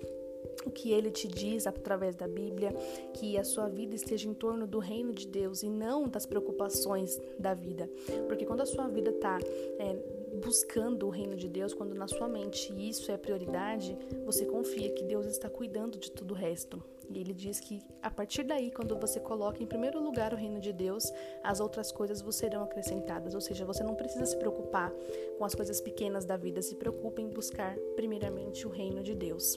o 0.64 0.70
que 0.70 0.92
ele 0.92 1.11
te 1.11 1.28
diz 1.28 1.66
através 1.66 2.14
da 2.16 2.26
Bíblia, 2.26 2.73
que 3.14 3.37
a 3.38 3.44
sua 3.44 3.68
vida 3.68 3.94
esteja 3.94 4.28
em 4.28 4.34
torno 4.34 4.66
do 4.66 4.78
reino 4.78 5.12
de 5.12 5.26
Deus 5.26 5.62
e 5.62 5.68
não 5.68 6.08
das 6.08 6.26
preocupações 6.26 7.20
da 7.38 7.54
vida. 7.54 7.88
Porque 8.26 8.44
quando 8.44 8.61
a 8.61 8.66
sua 8.66 8.88
vida 8.88 9.11
está 9.11 9.38
é, 9.78 9.96
buscando 10.44 11.06
o 11.06 11.11
reino 11.11 11.37
de 11.37 11.49
Deus, 11.49 11.73
quando 11.73 11.94
na 11.94 12.08
sua 12.08 12.28
mente 12.28 12.73
isso 12.76 13.11
é 13.11 13.16
prioridade, 13.16 13.96
você 14.25 14.44
confia 14.44 14.90
que 14.90 15.04
Deus 15.04 15.26
está 15.26 15.49
cuidando 15.49 15.99
de 15.99 16.11
tudo 16.11 16.32
o 16.32 16.37
resto. 16.37 16.82
E 17.11 17.18
ele 17.18 17.34
diz 17.34 17.61
que 17.61 17.82
a 18.02 18.11
partir 18.11 18.44
daí, 18.44 18.70
quando 18.70 18.99
você 18.99 19.20
coloca 19.20 19.62
em 19.62 19.66
primeiro 19.66 20.02
lugar 20.02 20.32
o 20.32 20.37
reino 20.37 20.61
de 20.61 20.73
Deus, 20.73 21.04
as 21.42 21.61
outras 21.61 21.92
coisas 21.92 22.23
vos 22.23 22.37
serão 22.37 22.64
acrescentadas. 22.64 23.34
Ou 23.34 23.40
seja, 23.40 23.64
você 23.64 23.82
não 23.82 23.94
precisa 23.94 24.25
se 24.25 24.37
preocupar 24.37 24.92
com 25.38 25.44
as 25.44 25.54
coisas 25.54 25.80
pequenas 25.80 26.25
da 26.25 26.37
vida, 26.37 26.62
se 26.62 26.75
preocupe 26.75 27.20
em 27.20 27.28
buscar 27.28 27.76
primeiramente 27.94 28.66
o 28.66 28.70
reino 28.70 29.02
de 29.02 29.14
Deus. 29.14 29.56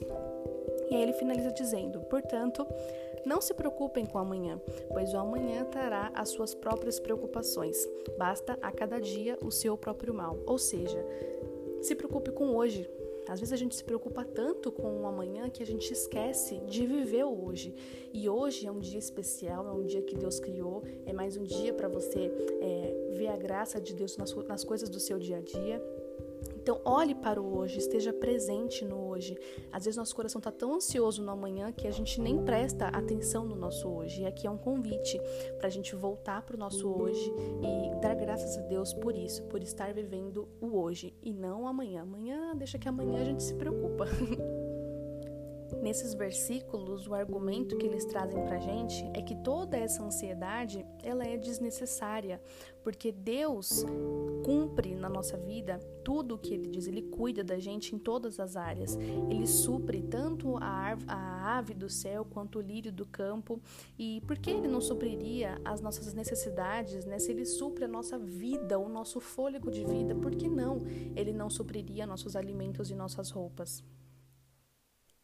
E 0.90 0.94
aí 0.94 1.02
ele 1.02 1.12
finaliza 1.12 1.52
dizendo: 1.52 2.00
Portanto, 2.02 2.66
não 3.24 3.40
se 3.40 3.52
preocupem 3.54 4.06
com 4.06 4.18
o 4.18 4.20
amanhã, 4.20 4.60
pois 4.88 5.12
o 5.12 5.18
amanhã 5.18 5.64
trará 5.64 6.10
as 6.14 6.30
suas 6.30 6.54
próprias 6.54 6.98
preocupações. 6.98 7.76
Basta 8.16 8.58
a 8.62 8.72
cada 8.72 9.00
dia 9.00 9.38
o 9.42 9.50
seu 9.50 9.76
próprio 9.76 10.14
mal. 10.14 10.38
Ou 10.46 10.58
seja, 10.58 11.04
se 11.82 11.94
preocupe 11.94 12.30
com 12.30 12.56
hoje. 12.56 12.88
Às 13.28 13.40
vezes 13.40 13.52
a 13.52 13.56
gente 13.56 13.76
se 13.76 13.84
preocupa 13.84 14.24
tanto 14.24 14.72
com 14.72 15.02
o 15.02 15.06
amanhã 15.06 15.50
que 15.50 15.62
a 15.62 15.66
gente 15.66 15.92
esquece 15.92 16.56
de 16.60 16.86
viver 16.86 17.24
o 17.24 17.44
hoje. 17.44 17.74
E 18.10 18.26
hoje 18.26 18.66
é 18.66 18.72
um 18.72 18.78
dia 18.78 18.98
especial, 18.98 19.68
é 19.68 19.72
um 19.72 19.84
dia 19.84 20.00
que 20.00 20.16
Deus 20.16 20.40
criou, 20.40 20.82
é 21.04 21.12
mais 21.12 21.36
um 21.36 21.42
dia 21.42 21.74
para 21.74 21.88
você 21.88 22.32
é, 22.60 23.10
ver 23.18 23.28
a 23.28 23.36
graça 23.36 23.78
de 23.78 23.94
Deus 23.94 24.16
nas, 24.16 24.34
nas 24.34 24.64
coisas 24.64 24.88
do 24.88 24.98
seu 24.98 25.18
dia 25.18 25.36
a 25.36 25.40
dia. 25.42 25.78
Então, 26.68 26.82
olhe 26.84 27.14
para 27.14 27.40
o 27.40 27.56
hoje, 27.56 27.78
esteja 27.78 28.12
presente 28.12 28.84
no 28.84 29.08
hoje. 29.08 29.34
Às 29.72 29.86
vezes, 29.86 29.96
nosso 29.96 30.14
coração 30.14 30.38
está 30.38 30.52
tão 30.52 30.74
ansioso 30.74 31.22
no 31.22 31.30
amanhã 31.32 31.72
que 31.72 31.88
a 31.88 31.90
gente 31.90 32.20
nem 32.20 32.44
presta 32.44 32.88
atenção 32.88 33.46
no 33.46 33.56
nosso 33.56 33.88
hoje. 33.88 34.20
E 34.20 34.26
aqui 34.26 34.46
é 34.46 34.50
um 34.50 34.58
convite 34.58 35.18
para 35.56 35.68
a 35.68 35.70
gente 35.70 35.96
voltar 35.96 36.42
para 36.42 36.56
o 36.56 36.58
nosso 36.58 36.86
hoje 36.86 37.32
e 37.62 38.00
dar 38.02 38.14
graças 38.14 38.58
a 38.58 38.60
Deus 38.66 38.92
por 38.92 39.16
isso, 39.16 39.44
por 39.44 39.62
estar 39.62 39.94
vivendo 39.94 40.46
o 40.60 40.78
hoje 40.78 41.14
e 41.22 41.32
não 41.32 41.66
amanhã. 41.66 42.02
Amanhã, 42.02 42.54
deixa 42.54 42.78
que 42.78 42.86
amanhã 42.86 43.22
a 43.22 43.24
gente 43.24 43.42
se 43.42 43.54
preocupa. 43.54 44.04
Nesses 45.82 46.12
versículos, 46.12 47.06
o 47.06 47.14
argumento 47.14 47.76
que 47.76 47.86
eles 47.86 48.04
trazem 48.04 48.42
para 48.42 48.56
a 48.56 48.60
gente 48.60 49.08
é 49.14 49.22
que 49.22 49.34
toda 49.36 49.76
essa 49.76 50.02
ansiedade 50.02 50.84
ela 51.02 51.24
é 51.24 51.36
desnecessária, 51.36 52.40
porque 52.82 53.12
Deus 53.12 53.84
cumpre 54.44 54.94
na 54.94 55.08
nossa 55.08 55.36
vida 55.36 55.78
tudo 56.02 56.34
o 56.34 56.38
que 56.38 56.52
Ele 56.52 56.68
diz, 56.68 56.86
Ele 56.86 57.02
cuida 57.02 57.44
da 57.44 57.58
gente 57.58 57.94
em 57.94 57.98
todas 57.98 58.40
as 58.40 58.56
áreas. 58.56 58.96
Ele 59.30 59.46
supre 59.46 60.02
tanto 60.02 60.56
a, 60.56 60.96
a 61.06 61.58
ave 61.58 61.74
do 61.74 61.88
céu 61.88 62.24
quanto 62.24 62.58
o 62.58 62.62
lírio 62.62 62.92
do 62.92 63.06
campo. 63.06 63.60
E 63.98 64.20
por 64.22 64.38
que 64.38 64.50
Ele 64.50 64.66
não 64.66 64.80
supriria 64.80 65.60
as 65.64 65.80
nossas 65.80 66.12
necessidades, 66.12 67.04
né? 67.04 67.18
Se 67.18 67.30
Ele 67.30 67.44
supre 67.44 67.84
a 67.84 67.88
nossa 67.88 68.18
vida, 68.18 68.78
o 68.78 68.88
nosso 68.88 69.20
fôlego 69.20 69.70
de 69.70 69.84
vida, 69.84 70.14
por 70.14 70.34
que 70.34 70.48
não 70.48 70.78
Ele 71.14 71.32
não 71.32 71.48
supriria 71.48 72.06
nossos 72.06 72.34
alimentos 72.34 72.90
e 72.90 72.94
nossas 72.94 73.30
roupas? 73.30 73.84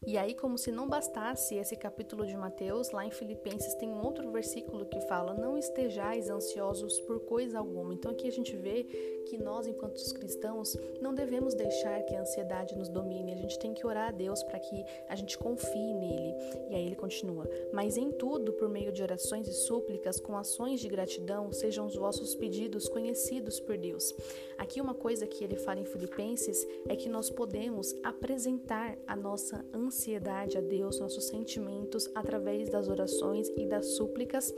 E 0.07 0.19
aí, 0.19 0.35
como 0.35 0.59
se 0.59 0.71
não 0.71 0.87
bastasse 0.87 1.55
esse 1.55 1.77
capítulo 1.77 2.27
de 2.27 2.37
Mateus, 2.37 2.91
lá 2.91 3.07
em 3.07 3.11
Filipenses 3.11 3.75
tem 3.75 3.89
um 3.89 4.05
outro 4.05 4.31
versículo 4.31 4.85
que 4.85 5.01
fala: 5.03 5.33
Não 5.33 5.57
estejais 5.57 6.29
ansiosos 6.29 7.01
por 7.01 7.21
coisa 7.21 7.59
alguma. 7.59 7.95
Então, 7.95 8.11
aqui 8.11 8.29
a 8.29 8.33
gente 8.33 8.55
vê 8.55 8.85
que 9.27 9.39
nós, 9.39 9.67
enquanto 9.67 9.95
cristãos, 10.13 10.77
não 11.01 11.15
devemos 11.15 11.55
deixar 11.55 12.03
que 12.03 12.15
a 12.15 12.21
ansiedade 12.21 12.77
nos 12.77 12.91
domine. 12.91 13.33
A 13.33 13.37
gente 13.37 13.59
tem 13.59 13.73
que 13.73 13.87
orar 13.87 14.09
a 14.09 14.13
Deus 14.13 14.43
para 14.43 14.59
que 14.59 14.85
a 15.09 15.17
gente 15.17 15.39
confie 15.39 15.95
nele. 15.95 16.35
E 16.69 16.75
aí 16.75 16.85
ele 16.85 16.97
continua: 16.97 17.49
Mas 17.73 17.97
em 17.97 18.11
tudo, 18.11 18.53
por 18.53 18.69
meio 18.69 18.93
de 18.93 19.03
orações 19.03 19.49
e 19.49 19.55
súplicas, 19.55 20.21
com 20.21 20.37
ações 20.37 20.81
de 20.81 20.89
gratidão, 20.89 21.51
sejam 21.51 21.87
os 21.87 21.97
vossos 21.97 22.35
pedidos 22.35 22.89
conhecidos 22.89 23.59
por 23.59 23.79
Deus. 23.79 24.15
Aqui, 24.59 24.83
uma 24.83 24.95
coisa 24.95 25.27
que 25.27 25.43
ele 25.43 25.57
fala 25.57 25.81
em 25.81 25.85
Filipenses 25.87 26.67
é 26.89 26.95
que 26.95 27.09
nós 27.09 27.31
podemos 27.31 27.95
apresentar 28.03 28.99
a 29.07 29.17
nossa 29.17 29.65
ansiedade 29.73 29.94
ansiedade 29.95 30.59
a 30.59 30.61
Deus, 30.61 30.99
nossos 30.99 31.25
sentimentos, 31.27 32.11
através 32.15 32.69
das 32.69 32.89
orações 32.89 33.49
e 33.57 33.65
das 33.65 33.95
súplicas, 33.97 34.53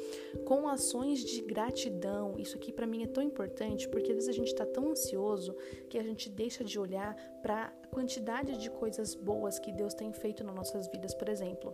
com 0.46 0.66
ações 0.66 1.20
de 1.20 1.42
gratidão. 1.42 2.34
Isso 2.38 2.56
aqui 2.56 2.72
para 2.72 2.86
mim 2.86 3.02
é 3.02 3.06
tão 3.06 3.22
importante 3.22 3.86
porque 3.88 4.12
às 4.12 4.16
vezes 4.16 4.30
a 4.30 4.32
gente 4.32 4.48
está 4.48 4.64
tão 4.64 4.90
ansioso 4.90 5.54
que 5.90 5.98
a 5.98 6.02
gente 6.02 6.30
deixa 6.30 6.64
de 6.64 6.78
olhar 6.78 7.14
para 7.42 7.66
a 7.82 7.86
quantidade 7.88 8.56
de 8.56 8.70
coisas 8.70 9.14
boas 9.14 9.58
que 9.58 9.70
Deus 9.70 9.92
tem 9.92 10.10
feito 10.12 10.42
nas 10.42 10.54
nossas 10.54 10.88
vidas, 10.88 11.14
por 11.14 11.28
exemplo. 11.28 11.72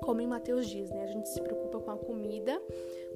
Como 0.00 0.20
em 0.20 0.26
Mateus 0.26 0.68
diz, 0.68 0.90
né? 0.90 1.02
A 1.02 1.06
gente 1.06 1.28
se 1.28 1.40
preocupa 1.40 1.80
com 1.80 1.90
a 1.90 1.96
comida, 1.96 2.60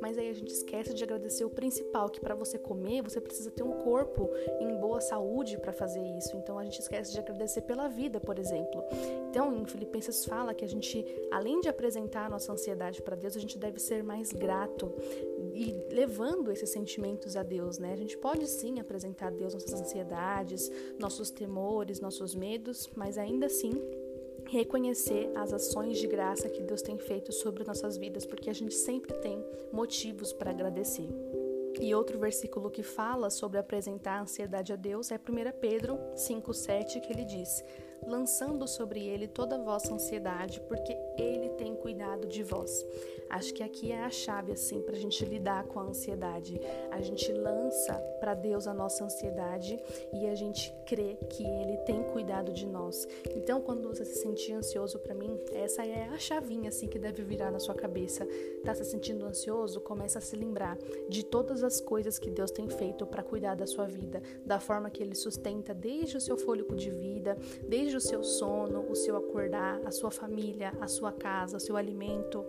mas 0.01 0.19
aí 0.19 0.29
a 0.29 0.33
gente 0.33 0.53
esquece 0.53 0.95
de 0.95 1.03
agradecer 1.03 1.45
o 1.45 1.51
principal, 1.51 2.09
que 2.09 2.21
para 2.21 2.35
você 2.35 2.59
comer, 2.59 3.03
você 3.03 3.21
precisa 3.21 3.51
ter 3.51 3.63
um 3.63 3.73
corpo 3.73 4.31
em 4.61 4.77
boa 4.77 5.01
saúde 5.01 5.59
para 5.59 5.73
fazer 5.73 6.03
isso. 6.17 6.37
Então 6.37 6.59
a 6.59 6.65
gente 6.65 6.81
esquece 6.81 7.13
de 7.13 7.19
agradecer 7.19 7.63
pela 7.63 7.89
vida, 7.89 8.21
por 8.21 8.39
exemplo. 8.39 8.83
Então, 9.31 9.55
em 9.55 9.65
Filipenses 9.67 10.25
fala 10.25 10.55
que 10.55 10.65
a 10.65 10.69
gente, 10.69 11.05
além 11.31 11.61
de 11.61 11.69
apresentar 11.69 12.27
a 12.27 12.29
nossa 12.29 12.53
ansiedade 12.53 13.03
para 13.03 13.17
Deus, 13.17 13.37
a 13.37 13.41
gente 13.41 13.59
deve 13.59 13.79
ser 13.79 14.03
mais 14.03 14.33
grato 14.33 14.93
e 15.55 15.87
levando 15.91 16.51
esses 16.53 16.71
sentimentos 16.71 17.37
a 17.37 17.43
Deus, 17.43 17.79
né? 17.79 17.93
A 17.93 17.97
gente 17.97 18.17
pode 18.17 18.47
sim 18.47 18.81
apresentar 18.81 19.29
a 19.29 19.31
Deus 19.31 19.55
nossas 19.55 19.81
ansiedades, 19.81 20.71
nossos 20.99 21.31
temores, 21.31 22.01
nossos 22.01 22.35
medos, 22.35 22.89
mas 22.95 23.19
ainda 23.19 23.47
assim 23.47 23.73
reconhecer 24.47 25.31
as 25.35 25.53
ações 25.53 25.99
de 25.99 26.07
graça 26.07 26.49
que 26.49 26.63
Deus 26.63 26.83
tem 26.83 26.99
feito 26.99 27.33
sobre 27.33 27.65
nossas 27.65 27.97
vidas, 27.97 28.25
porque 28.25 28.51
a 28.51 28.55
gente 28.55 28.75
sempre 28.75 29.13
tem 29.15 29.45
motivos 29.73 30.33
para 30.33 30.51
agradecer. 30.51 31.09
E 31.81 31.95
outro 31.95 32.19
versículo 32.19 32.71
que 32.71 32.83
fala 32.83 33.31
sobre 33.31 33.59
apresentar 33.59 34.19
a 34.19 34.23
ansiedade 34.23 34.73
a 34.73 34.77
Deus 34.77 35.13
é 35.13 35.17
1 35.17 35.59
Pedro 35.61 35.99
5,7, 36.15 37.01
que 37.01 37.13
ele 37.13 37.25
diz: 37.25 37.65
lançando 38.07 38.67
sobre 38.67 39.07
ele 39.07 39.29
toda 39.29 39.57
a 39.57 39.63
vossa 39.63 39.95
ansiedade, 39.95 40.61
porque 40.63 40.97
ele 41.17 41.51
tem 41.51 41.77
cuidado 41.77 42.27
de 42.27 42.43
vós. 42.43 42.85
Acho 43.31 43.53
que 43.55 43.63
aqui 43.63 43.93
é 43.93 44.03
a 44.03 44.11
chave 44.11 44.53
assim 44.53 44.81
para 44.83 44.97
a 44.97 44.99
gente 44.99 45.25
lidar 45.25 45.65
com 45.65 45.81
a 45.81 45.85
ansiedade. 45.85 46.61
A 46.91 47.01
gente 47.01 47.31
lança 47.33 47.95
para 48.21 48.35
Deus 48.35 48.67
a 48.67 48.75
nossa 48.75 49.05
ansiedade 49.05 49.79
e 50.13 50.27
a 50.27 50.35
gente 50.35 50.75
crê 50.87 51.17
que 51.31 51.45
ele 51.45 51.77
tem 51.79 52.03
cuidado 52.03 52.53
de 52.53 52.67
nós. 52.67 53.07
Então, 53.35 53.61
quando 53.61 53.89
você 53.89 54.05
se 54.05 54.21
sentir 54.23 54.53
ansioso 54.53 54.99
para 54.99 55.15
mim, 55.15 55.39
essa 55.53 55.85
é 55.85 56.09
a 56.09 56.19
chavinha 56.19 56.69
assim 56.69 56.89
que 56.89 56.99
deve 56.99 57.23
virar 57.23 57.51
na 57.51 57.59
sua 57.59 57.75
cabeça. 57.75 58.27
Tá 58.65 58.75
se 58.75 58.85
sentindo 58.85 59.25
ansioso? 59.25 59.81
Começa 59.81 60.19
a 60.19 60.23
se 60.23 60.37
lembrar 60.37 60.79
de 61.09 61.25
todas 61.25 61.63
as 61.63 61.81
coisas 61.81 62.19
que 62.19 62.31
Deus 62.31 62.51
tem 62.51 62.69
feito 62.69 63.07
para 63.07 63.23
cuidar 63.23 63.55
da 63.55 63.67
sua 63.67 63.87
vida, 63.87 64.23
da 64.45 64.59
forma 64.59 64.91
que 64.91 65.03
ele 65.03 65.15
sustenta 65.15 65.75
desde 65.75 66.17
o 66.17 66.21
seu 66.21 66.37
fôlego 66.37 66.75
de 66.75 66.91
vida, 66.91 67.37
desde 67.67 67.97
o 67.97 68.01
seu 68.01 68.23
sono, 68.23 68.91
o 68.91 68.95
seu 68.95 69.17
acordar, 69.17 69.81
a 69.85 69.91
sua 69.91 70.11
família, 70.11 70.73
a 70.81 70.87
sua 70.87 71.13
casa, 71.13 71.57
o 71.57 71.61
seu 71.61 71.77
alimento. 71.77 72.45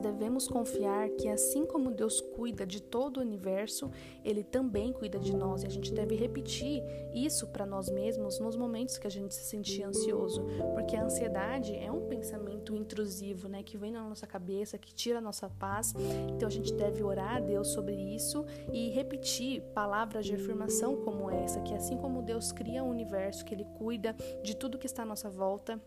Devemos 0.00 0.46
confiar 0.46 1.08
que, 1.10 1.28
assim 1.28 1.64
como 1.64 1.90
Deus 1.90 2.20
cuida 2.20 2.66
de 2.66 2.82
todo 2.82 3.18
o 3.18 3.20
universo, 3.20 3.90
Ele 4.24 4.42
também 4.42 4.92
cuida 4.92 5.18
de 5.18 5.34
nós 5.34 5.62
e 5.62 5.66
a 5.66 5.70
gente 5.70 5.92
deve 5.92 6.14
repetir 6.14 6.82
isso 7.14 7.46
para 7.46 7.66
nós 7.66 7.90
mesmos 7.90 8.38
nos 8.38 8.56
momentos 8.56 8.98
que 8.98 9.06
a 9.06 9.10
gente 9.10 9.34
se 9.34 9.44
sentir 9.44 9.82
ansioso, 9.82 10.44
porque 10.74 10.96
a 10.96 11.04
ansiedade 11.04 11.74
é 11.74 11.90
um 11.90 12.06
pensamento 12.08 12.74
intrusivo, 12.74 13.48
né, 13.48 13.62
que 13.62 13.76
vem 13.76 13.92
na 13.92 14.02
nossa 14.02 14.26
cabeça, 14.26 14.78
que 14.78 14.94
tira 14.94 15.18
a 15.18 15.22
nossa 15.22 15.48
paz. 15.48 15.94
Então 16.28 16.46
a 16.46 16.50
gente 16.50 16.72
deve 16.74 17.02
orar 17.02 17.36
a 17.36 17.40
Deus 17.40 17.68
sobre 17.68 17.94
isso 17.94 18.44
e 18.72 18.90
repetir 18.90 19.62
palavras 19.74 20.26
de 20.26 20.34
afirmação 20.34 20.96
como 20.96 21.30
essa, 21.30 21.60
que 21.60 21.74
assim 21.74 21.96
como 21.96 22.22
Deus 22.22 22.52
cria 22.52 22.84
o 22.84 22.88
universo, 22.88 23.44
que 23.44 23.54
Ele 23.54 23.64
cuida 23.78 24.14
de 24.42 24.54
tudo 24.54 24.78
que 24.78 24.86
está 24.86 25.02
à 25.02 25.06
nossa 25.06 25.28
volta, 25.28 25.80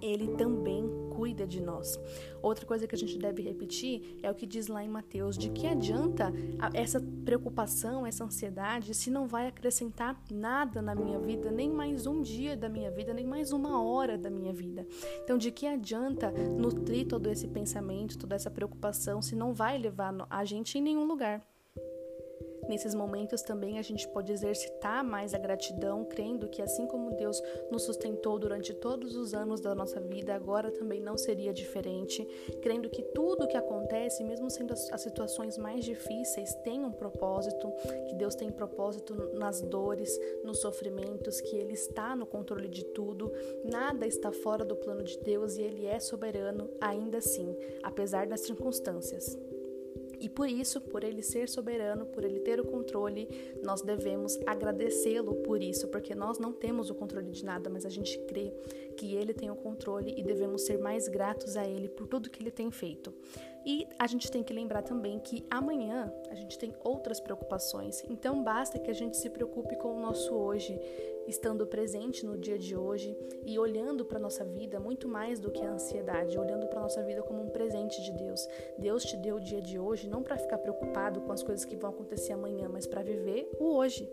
ele 0.00 0.28
também 0.36 0.88
cuida 1.10 1.46
de 1.46 1.60
nós. 1.60 1.98
Outra 2.42 2.66
coisa 2.66 2.86
que 2.86 2.94
a 2.94 2.98
gente 2.98 3.16
deve 3.18 3.42
repetir 3.42 4.18
é 4.22 4.30
o 4.30 4.34
que 4.34 4.46
diz 4.46 4.66
lá 4.66 4.84
em 4.84 4.88
Mateus: 4.88 5.38
de 5.38 5.48
que 5.50 5.66
adianta 5.66 6.32
essa 6.72 7.00
preocupação, 7.24 8.06
essa 8.06 8.24
ansiedade, 8.24 8.94
se 8.94 9.10
não 9.10 9.26
vai 9.26 9.46
acrescentar 9.46 10.20
nada 10.30 10.82
na 10.82 10.94
minha 10.94 11.18
vida, 11.18 11.50
nem 11.50 11.70
mais 11.70 12.06
um 12.06 12.20
dia 12.20 12.56
da 12.56 12.68
minha 12.68 12.90
vida, 12.90 13.14
nem 13.14 13.26
mais 13.26 13.52
uma 13.52 13.82
hora 13.82 14.18
da 14.18 14.30
minha 14.30 14.52
vida. 14.52 14.86
Então, 15.22 15.38
de 15.38 15.50
que 15.50 15.66
adianta 15.66 16.30
nutrir 16.30 17.06
todo 17.06 17.30
esse 17.30 17.46
pensamento, 17.48 18.18
toda 18.18 18.34
essa 18.34 18.50
preocupação, 18.50 19.22
se 19.22 19.34
não 19.36 19.54
vai 19.54 19.78
levar 19.78 20.14
a 20.28 20.44
gente 20.44 20.78
em 20.78 20.82
nenhum 20.82 21.06
lugar? 21.06 21.42
Nesses 22.68 22.94
momentos 22.94 23.42
também 23.42 23.78
a 23.78 23.82
gente 23.82 24.08
pode 24.08 24.32
exercitar 24.32 25.04
mais 25.04 25.34
a 25.34 25.38
gratidão, 25.38 26.04
crendo 26.04 26.48
que 26.48 26.62
assim 26.62 26.86
como 26.86 27.16
Deus 27.16 27.40
nos 27.70 27.82
sustentou 27.82 28.38
durante 28.38 28.72
todos 28.72 29.16
os 29.16 29.34
anos 29.34 29.60
da 29.60 29.74
nossa 29.74 30.00
vida, 30.00 30.34
agora 30.34 30.70
também 30.70 31.00
não 31.00 31.16
seria 31.16 31.52
diferente, 31.52 32.26
crendo 32.62 32.88
que 32.88 33.02
tudo 33.02 33.46
que 33.46 33.56
acontece, 33.56 34.24
mesmo 34.24 34.50
sendo 34.50 34.72
as 34.72 35.00
situações 35.00 35.58
mais 35.58 35.84
difíceis, 35.84 36.54
tem 36.56 36.84
um 36.84 36.92
propósito, 36.92 37.72
que 38.08 38.14
Deus 38.14 38.34
tem 38.34 38.50
propósito 38.50 39.14
nas 39.34 39.60
dores, 39.60 40.18
nos 40.42 40.60
sofrimentos, 40.60 41.40
que 41.40 41.56
Ele 41.56 41.74
está 41.74 42.16
no 42.16 42.26
controle 42.26 42.68
de 42.68 42.84
tudo, 42.84 43.32
nada 43.64 44.06
está 44.06 44.32
fora 44.32 44.64
do 44.64 44.76
plano 44.76 45.02
de 45.02 45.18
Deus 45.18 45.56
e 45.56 45.62
Ele 45.62 45.86
é 45.86 45.98
soberano 46.00 46.70
ainda 46.80 47.18
assim, 47.18 47.56
apesar 47.82 48.26
das 48.26 48.40
circunstâncias. 48.40 49.36
E 50.24 50.28
por 50.30 50.48
isso, 50.48 50.80
por 50.80 51.04
ele 51.04 51.20
ser 51.20 51.50
soberano, 51.50 52.06
por 52.06 52.24
ele 52.24 52.40
ter 52.40 52.58
o 52.58 52.64
controle, 52.64 53.28
nós 53.62 53.82
devemos 53.82 54.38
agradecê-lo 54.46 55.34
por 55.42 55.62
isso, 55.62 55.86
porque 55.88 56.14
nós 56.14 56.38
não 56.38 56.50
temos 56.50 56.88
o 56.88 56.94
controle 56.94 57.30
de 57.30 57.44
nada, 57.44 57.68
mas 57.68 57.84
a 57.84 57.90
gente 57.90 58.18
crê 58.20 58.50
que 58.96 59.14
ele 59.14 59.34
tem 59.34 59.50
o 59.50 59.54
controle 59.54 60.14
e 60.16 60.22
devemos 60.22 60.62
ser 60.62 60.78
mais 60.78 61.08
gratos 61.08 61.58
a 61.58 61.68
ele 61.68 61.90
por 61.90 62.06
tudo 62.06 62.30
que 62.30 62.42
ele 62.42 62.50
tem 62.50 62.70
feito. 62.70 63.12
E 63.66 63.86
a 63.98 64.06
gente 64.06 64.30
tem 64.30 64.42
que 64.42 64.54
lembrar 64.54 64.80
também 64.80 65.18
que 65.18 65.44
amanhã 65.50 66.10
a 66.30 66.34
gente 66.34 66.58
tem 66.58 66.74
outras 66.82 67.20
preocupações. 67.20 68.02
Então 68.08 68.42
basta 68.42 68.78
que 68.78 68.90
a 68.90 68.94
gente 68.94 69.18
se 69.18 69.28
preocupe 69.28 69.76
com 69.76 69.94
o 69.94 70.00
nosso 70.00 70.34
hoje, 70.34 70.80
estando 71.26 71.66
presente 71.66 72.24
no 72.24 72.36
dia 72.36 72.58
de 72.58 72.76
hoje 72.76 73.16
e 73.44 73.58
olhando 73.58 74.04
para 74.04 74.18
nossa 74.18 74.44
vida 74.44 74.78
muito 74.78 75.08
mais 75.08 75.38
do 75.38 75.50
que 75.50 75.64
a 75.64 75.72
ansiedade, 75.72 76.38
olhando 76.38 76.66
para 76.68 76.80
nossa 76.80 77.02
vida 77.02 77.22
como 77.22 77.42
um 77.42 77.50
presente 77.50 78.02
de 78.02 78.12
Deus. 78.12 78.46
Deus 78.78 79.04
te 79.04 79.16
deu 79.16 79.36
o 79.36 79.40
dia 79.40 79.60
de 79.60 79.78
hoje 79.78 80.08
não 80.08 80.22
para 80.22 80.36
ficar 80.36 80.58
preocupado 80.58 81.20
com 81.20 81.32
as 81.32 81.42
coisas 81.42 81.64
que 81.64 81.76
vão 81.76 81.90
acontecer 81.90 82.32
amanhã, 82.32 82.68
mas 82.68 82.86
para 82.86 83.02
viver 83.02 83.50
o 83.58 83.74
hoje. 83.74 84.10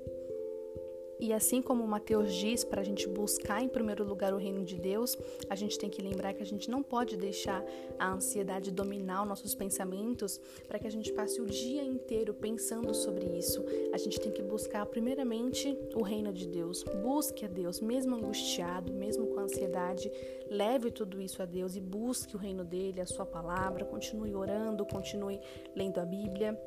E 1.21 1.31
assim 1.31 1.61
como 1.61 1.87
Mateus 1.87 2.33
diz 2.33 2.63
para 2.63 2.81
a 2.81 2.83
gente 2.83 3.07
buscar 3.07 3.61
em 3.61 3.67
primeiro 3.67 4.03
lugar 4.03 4.33
o 4.33 4.37
reino 4.37 4.65
de 4.65 4.75
Deus, 4.75 5.15
a 5.47 5.55
gente 5.55 5.77
tem 5.77 5.87
que 5.87 6.01
lembrar 6.01 6.33
que 6.33 6.41
a 6.41 6.45
gente 6.45 6.67
não 6.67 6.81
pode 6.81 7.15
deixar 7.15 7.63
a 7.99 8.11
ansiedade 8.11 8.71
dominar 8.71 9.21
os 9.21 9.29
nossos 9.29 9.53
pensamentos 9.53 10.41
para 10.67 10.79
que 10.79 10.87
a 10.87 10.91
gente 10.91 11.13
passe 11.13 11.39
o 11.39 11.45
dia 11.45 11.83
inteiro 11.83 12.33
pensando 12.33 12.91
sobre 12.95 13.27
isso. 13.37 13.63
A 13.93 13.97
gente 13.99 14.19
tem 14.19 14.31
que 14.31 14.41
buscar 14.41 14.83
primeiramente 14.87 15.77
o 15.93 16.01
reino 16.01 16.33
de 16.33 16.47
Deus. 16.47 16.83
Busque 17.03 17.45
a 17.45 17.47
Deus, 17.47 17.79
mesmo 17.79 18.15
angustiado, 18.15 18.91
mesmo 18.91 19.27
com 19.27 19.41
ansiedade, 19.41 20.11
leve 20.49 20.89
tudo 20.89 21.21
isso 21.21 21.39
a 21.43 21.45
Deus 21.45 21.75
e 21.75 21.79
busque 21.79 22.35
o 22.35 22.39
reino 22.39 22.63
dele, 22.63 22.99
a 22.99 23.05
sua 23.05 23.27
palavra, 23.27 23.85
continue 23.85 24.33
orando, 24.33 24.83
continue 24.87 25.39
lendo 25.75 25.99
a 25.99 26.05
Bíblia. 26.05 26.59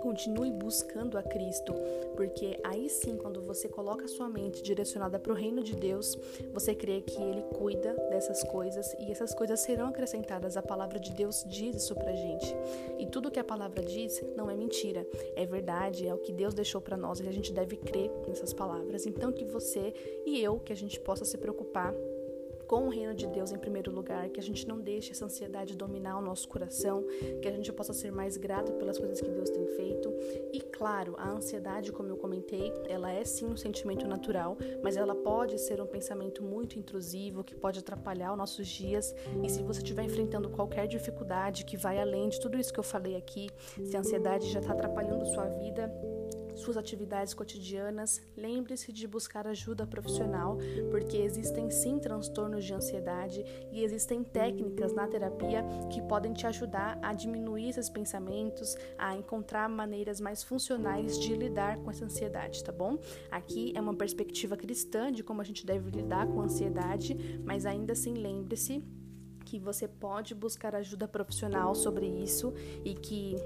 Continue 0.00 0.50
buscando 0.50 1.16
a 1.18 1.22
Cristo, 1.22 1.74
porque 2.16 2.58
aí 2.64 2.88
sim, 2.88 3.16
quando 3.16 3.40
você 3.40 3.68
coloca 3.68 4.06
sua 4.08 4.28
mente 4.28 4.62
direcionada 4.62 5.18
para 5.18 5.32
o 5.32 5.36
reino 5.36 5.62
de 5.62 5.74
Deus, 5.74 6.16
você 6.52 6.74
crê 6.74 7.00
que 7.00 7.20
Ele 7.20 7.42
cuida 7.42 7.94
dessas 8.10 8.42
coisas 8.44 8.94
e 8.98 9.10
essas 9.10 9.34
coisas 9.34 9.60
serão 9.60 9.88
acrescentadas. 9.88 10.56
A 10.56 10.62
palavra 10.62 10.98
de 10.98 11.12
Deus 11.12 11.44
diz 11.48 11.76
isso 11.76 11.94
pra 11.94 12.12
gente. 12.12 12.54
E 12.98 13.06
tudo 13.06 13.30
que 13.30 13.40
a 13.40 13.44
palavra 13.44 13.82
diz 13.82 14.22
não 14.36 14.50
é 14.50 14.56
mentira, 14.56 15.06
é 15.34 15.46
verdade, 15.46 16.06
é 16.06 16.14
o 16.14 16.18
que 16.18 16.32
Deus 16.32 16.54
deixou 16.54 16.80
para 16.80 16.96
nós 16.96 17.20
e 17.20 17.28
a 17.28 17.32
gente 17.32 17.52
deve 17.52 17.76
crer 17.76 18.10
nessas 18.26 18.52
palavras. 18.52 19.06
Então, 19.06 19.32
que 19.32 19.44
você 19.44 19.92
e 20.24 20.40
eu, 20.42 20.58
que 20.58 20.72
a 20.72 20.76
gente 20.76 20.98
possa 21.00 21.24
se 21.24 21.36
preocupar 21.38 21.94
com 22.66 22.86
o 22.86 22.88
reino 22.88 23.14
de 23.14 23.26
Deus 23.26 23.52
em 23.52 23.58
primeiro 23.58 23.90
lugar, 23.90 24.28
que 24.28 24.40
a 24.40 24.42
gente 24.42 24.66
não 24.66 24.80
deixe 24.80 25.12
essa 25.12 25.24
ansiedade 25.24 25.76
dominar 25.76 26.18
o 26.18 26.22
nosso 26.22 26.48
coração, 26.48 27.04
que 27.40 27.48
a 27.48 27.50
gente 27.52 27.72
possa 27.72 27.92
ser 27.92 28.10
mais 28.10 28.36
grato 28.36 28.72
pelas 28.72 28.98
coisas 28.98 29.20
que 29.20 29.30
Deus 29.30 29.50
tem 29.50 29.66
feito. 29.68 30.12
E 30.52 30.60
claro, 30.60 31.14
a 31.16 31.28
ansiedade, 31.30 31.92
como 31.92 32.08
eu 32.08 32.16
comentei, 32.16 32.72
ela 32.88 33.10
é 33.10 33.24
sim 33.24 33.46
um 33.46 33.56
sentimento 33.56 34.06
natural, 34.06 34.56
mas 34.82 34.96
ela 34.96 35.14
pode 35.14 35.58
ser 35.58 35.80
um 35.80 35.86
pensamento 35.86 36.42
muito 36.42 36.78
intrusivo 36.78 37.44
que 37.44 37.54
pode 37.54 37.78
atrapalhar 37.78 38.32
os 38.32 38.38
nossos 38.38 38.66
dias. 38.66 39.14
E 39.42 39.48
se 39.48 39.62
você 39.62 39.80
estiver 39.80 40.04
enfrentando 40.04 40.48
qualquer 40.50 40.86
dificuldade 40.86 41.64
que 41.64 41.76
vai 41.76 42.00
além 42.00 42.28
de 42.28 42.40
tudo 42.40 42.58
isso 42.58 42.72
que 42.72 42.80
eu 42.80 42.84
falei 42.84 43.16
aqui, 43.16 43.48
se 43.84 43.96
a 43.96 44.00
ansiedade 44.00 44.50
já 44.50 44.60
está 44.60 44.72
atrapalhando 44.72 45.26
sua 45.26 45.46
vida, 45.46 45.92
suas 46.56 46.76
atividades 46.76 47.34
cotidianas, 47.34 48.20
lembre-se 48.36 48.92
de 48.92 49.06
buscar 49.06 49.46
ajuda 49.46 49.86
profissional, 49.86 50.58
porque 50.90 51.18
existem 51.18 51.70
sim 51.70 51.98
transtornos 51.98 52.64
de 52.64 52.74
ansiedade 52.74 53.44
e 53.70 53.84
existem 53.84 54.24
técnicas 54.24 54.92
na 54.92 55.06
terapia 55.06 55.64
que 55.92 56.02
podem 56.02 56.32
te 56.32 56.46
ajudar 56.46 56.98
a 57.02 57.12
diminuir 57.12 57.68
esses 57.68 57.88
pensamentos, 57.88 58.76
a 58.98 59.14
encontrar 59.14 59.68
maneiras 59.68 60.20
mais 60.20 60.42
funcionais 60.42 61.18
de 61.18 61.34
lidar 61.34 61.78
com 61.78 61.90
essa 61.90 62.04
ansiedade, 62.04 62.64
tá 62.64 62.72
bom? 62.72 62.98
Aqui 63.30 63.72
é 63.76 63.80
uma 63.80 63.94
perspectiva 63.94 64.56
cristã 64.56 65.12
de 65.12 65.22
como 65.22 65.40
a 65.40 65.44
gente 65.44 65.64
deve 65.64 65.90
lidar 65.90 66.26
com 66.26 66.40
a 66.40 66.44
ansiedade, 66.44 67.16
mas 67.44 67.66
ainda 67.66 67.92
assim 67.92 68.14
lembre-se 68.14 68.82
que 69.46 69.58
você 69.60 69.86
pode 69.86 70.34
buscar 70.34 70.74
ajuda 70.74 71.06
profissional 71.06 71.74
sobre 71.74 72.06
isso 72.06 72.52
e 72.84 72.94
que 72.94 73.36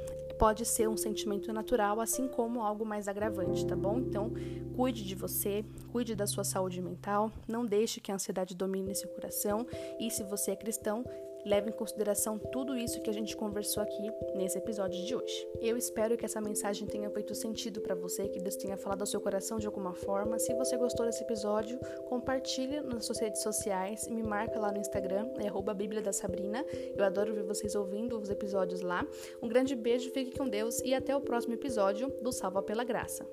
pode 0.41 0.65
ser 0.65 0.89
um 0.89 0.97
sentimento 0.97 1.53
natural, 1.53 2.01
assim 2.01 2.27
como 2.27 2.63
algo 2.63 2.83
mais 2.83 3.07
agravante, 3.09 3.67
tá 3.67 3.77
bom? 3.77 3.99
Então, 3.99 4.33
cuide 4.75 5.05
de 5.05 5.15
você, 5.15 5.63
cuide 5.93 6.17
da 6.17 6.27
sua 6.27 6.45
saúde 6.45 6.81
mental, 6.81 7.31
não 7.47 7.67
deixe 7.67 8.01
que 8.01 8.11
a 8.11 8.15
ansiedade 8.15 8.57
domine 8.57 8.95
seu 8.95 9.11
coração 9.11 9.67
e 10.01 10.11
se 10.11 10.23
você 10.23 10.53
é 10.53 10.57
cristão, 10.57 11.05
leve 11.45 11.71
em 11.71 11.73
consideração 11.73 12.39
tudo 12.39 12.77
isso 12.77 13.01
que 13.01 13.11
a 13.11 13.13
gente 13.13 13.37
conversou 13.37 13.83
aqui 13.83 14.11
nesse 14.35 14.59
episódio 14.59 15.05
de 15.05 15.15
hoje. 15.15 15.49
Eu 15.61 15.77
espero 15.77 16.17
que 16.17 16.25
essa 16.25 16.41
mensagem 16.41 16.87
tenha 16.87 17.11
feito 17.11 17.35
sentido 17.35 17.81
para 17.81 17.95
você, 17.95 18.29
que 18.29 18.41
Deus 18.41 18.57
tenha 18.57 18.77
falado 18.77 19.01
ao 19.01 19.07
seu 19.07 19.21
coração 19.21 19.59
de 19.59 19.67
alguma 19.67 19.95
forma. 19.95 20.39
Se 20.39 20.55
você 20.55 20.77
gostou 20.77 21.07
desse 21.07 21.23
episódio, 21.23 21.79
compartilhe 22.09 22.81
nas 22.81 23.05
suas 23.05 23.21
redes 23.21 23.43
sociais 23.43 24.07
e 24.07 24.13
me 24.13 24.23
marca 24.23 24.59
lá 24.59 24.73
no 24.73 24.79
Instagram, 24.79 25.31
é 25.39 25.75
Bíblia 25.75 26.03
da 26.03 26.13
Sabrina. 26.13 26.65
Eu 26.95 27.05
adoro 27.05 27.35
ver 27.35 27.43
vocês 27.43 27.75
ouvindo 27.75 28.19
os 28.19 28.29
episódios 28.29 28.81
lá. 28.83 29.07
Um 29.43 29.49
grande 29.49 29.75
beijo, 29.75 30.11
fique 30.11 30.37
com 30.37 30.49
Deus 30.49 30.81
e 30.81 30.95
até 30.95 31.17
o 31.17 31.21
próximo 31.21 31.55
episódio 31.55 32.09
do 32.21 32.33
Salva 32.33 32.63
pela 32.63 32.85
Graça. 32.85 33.27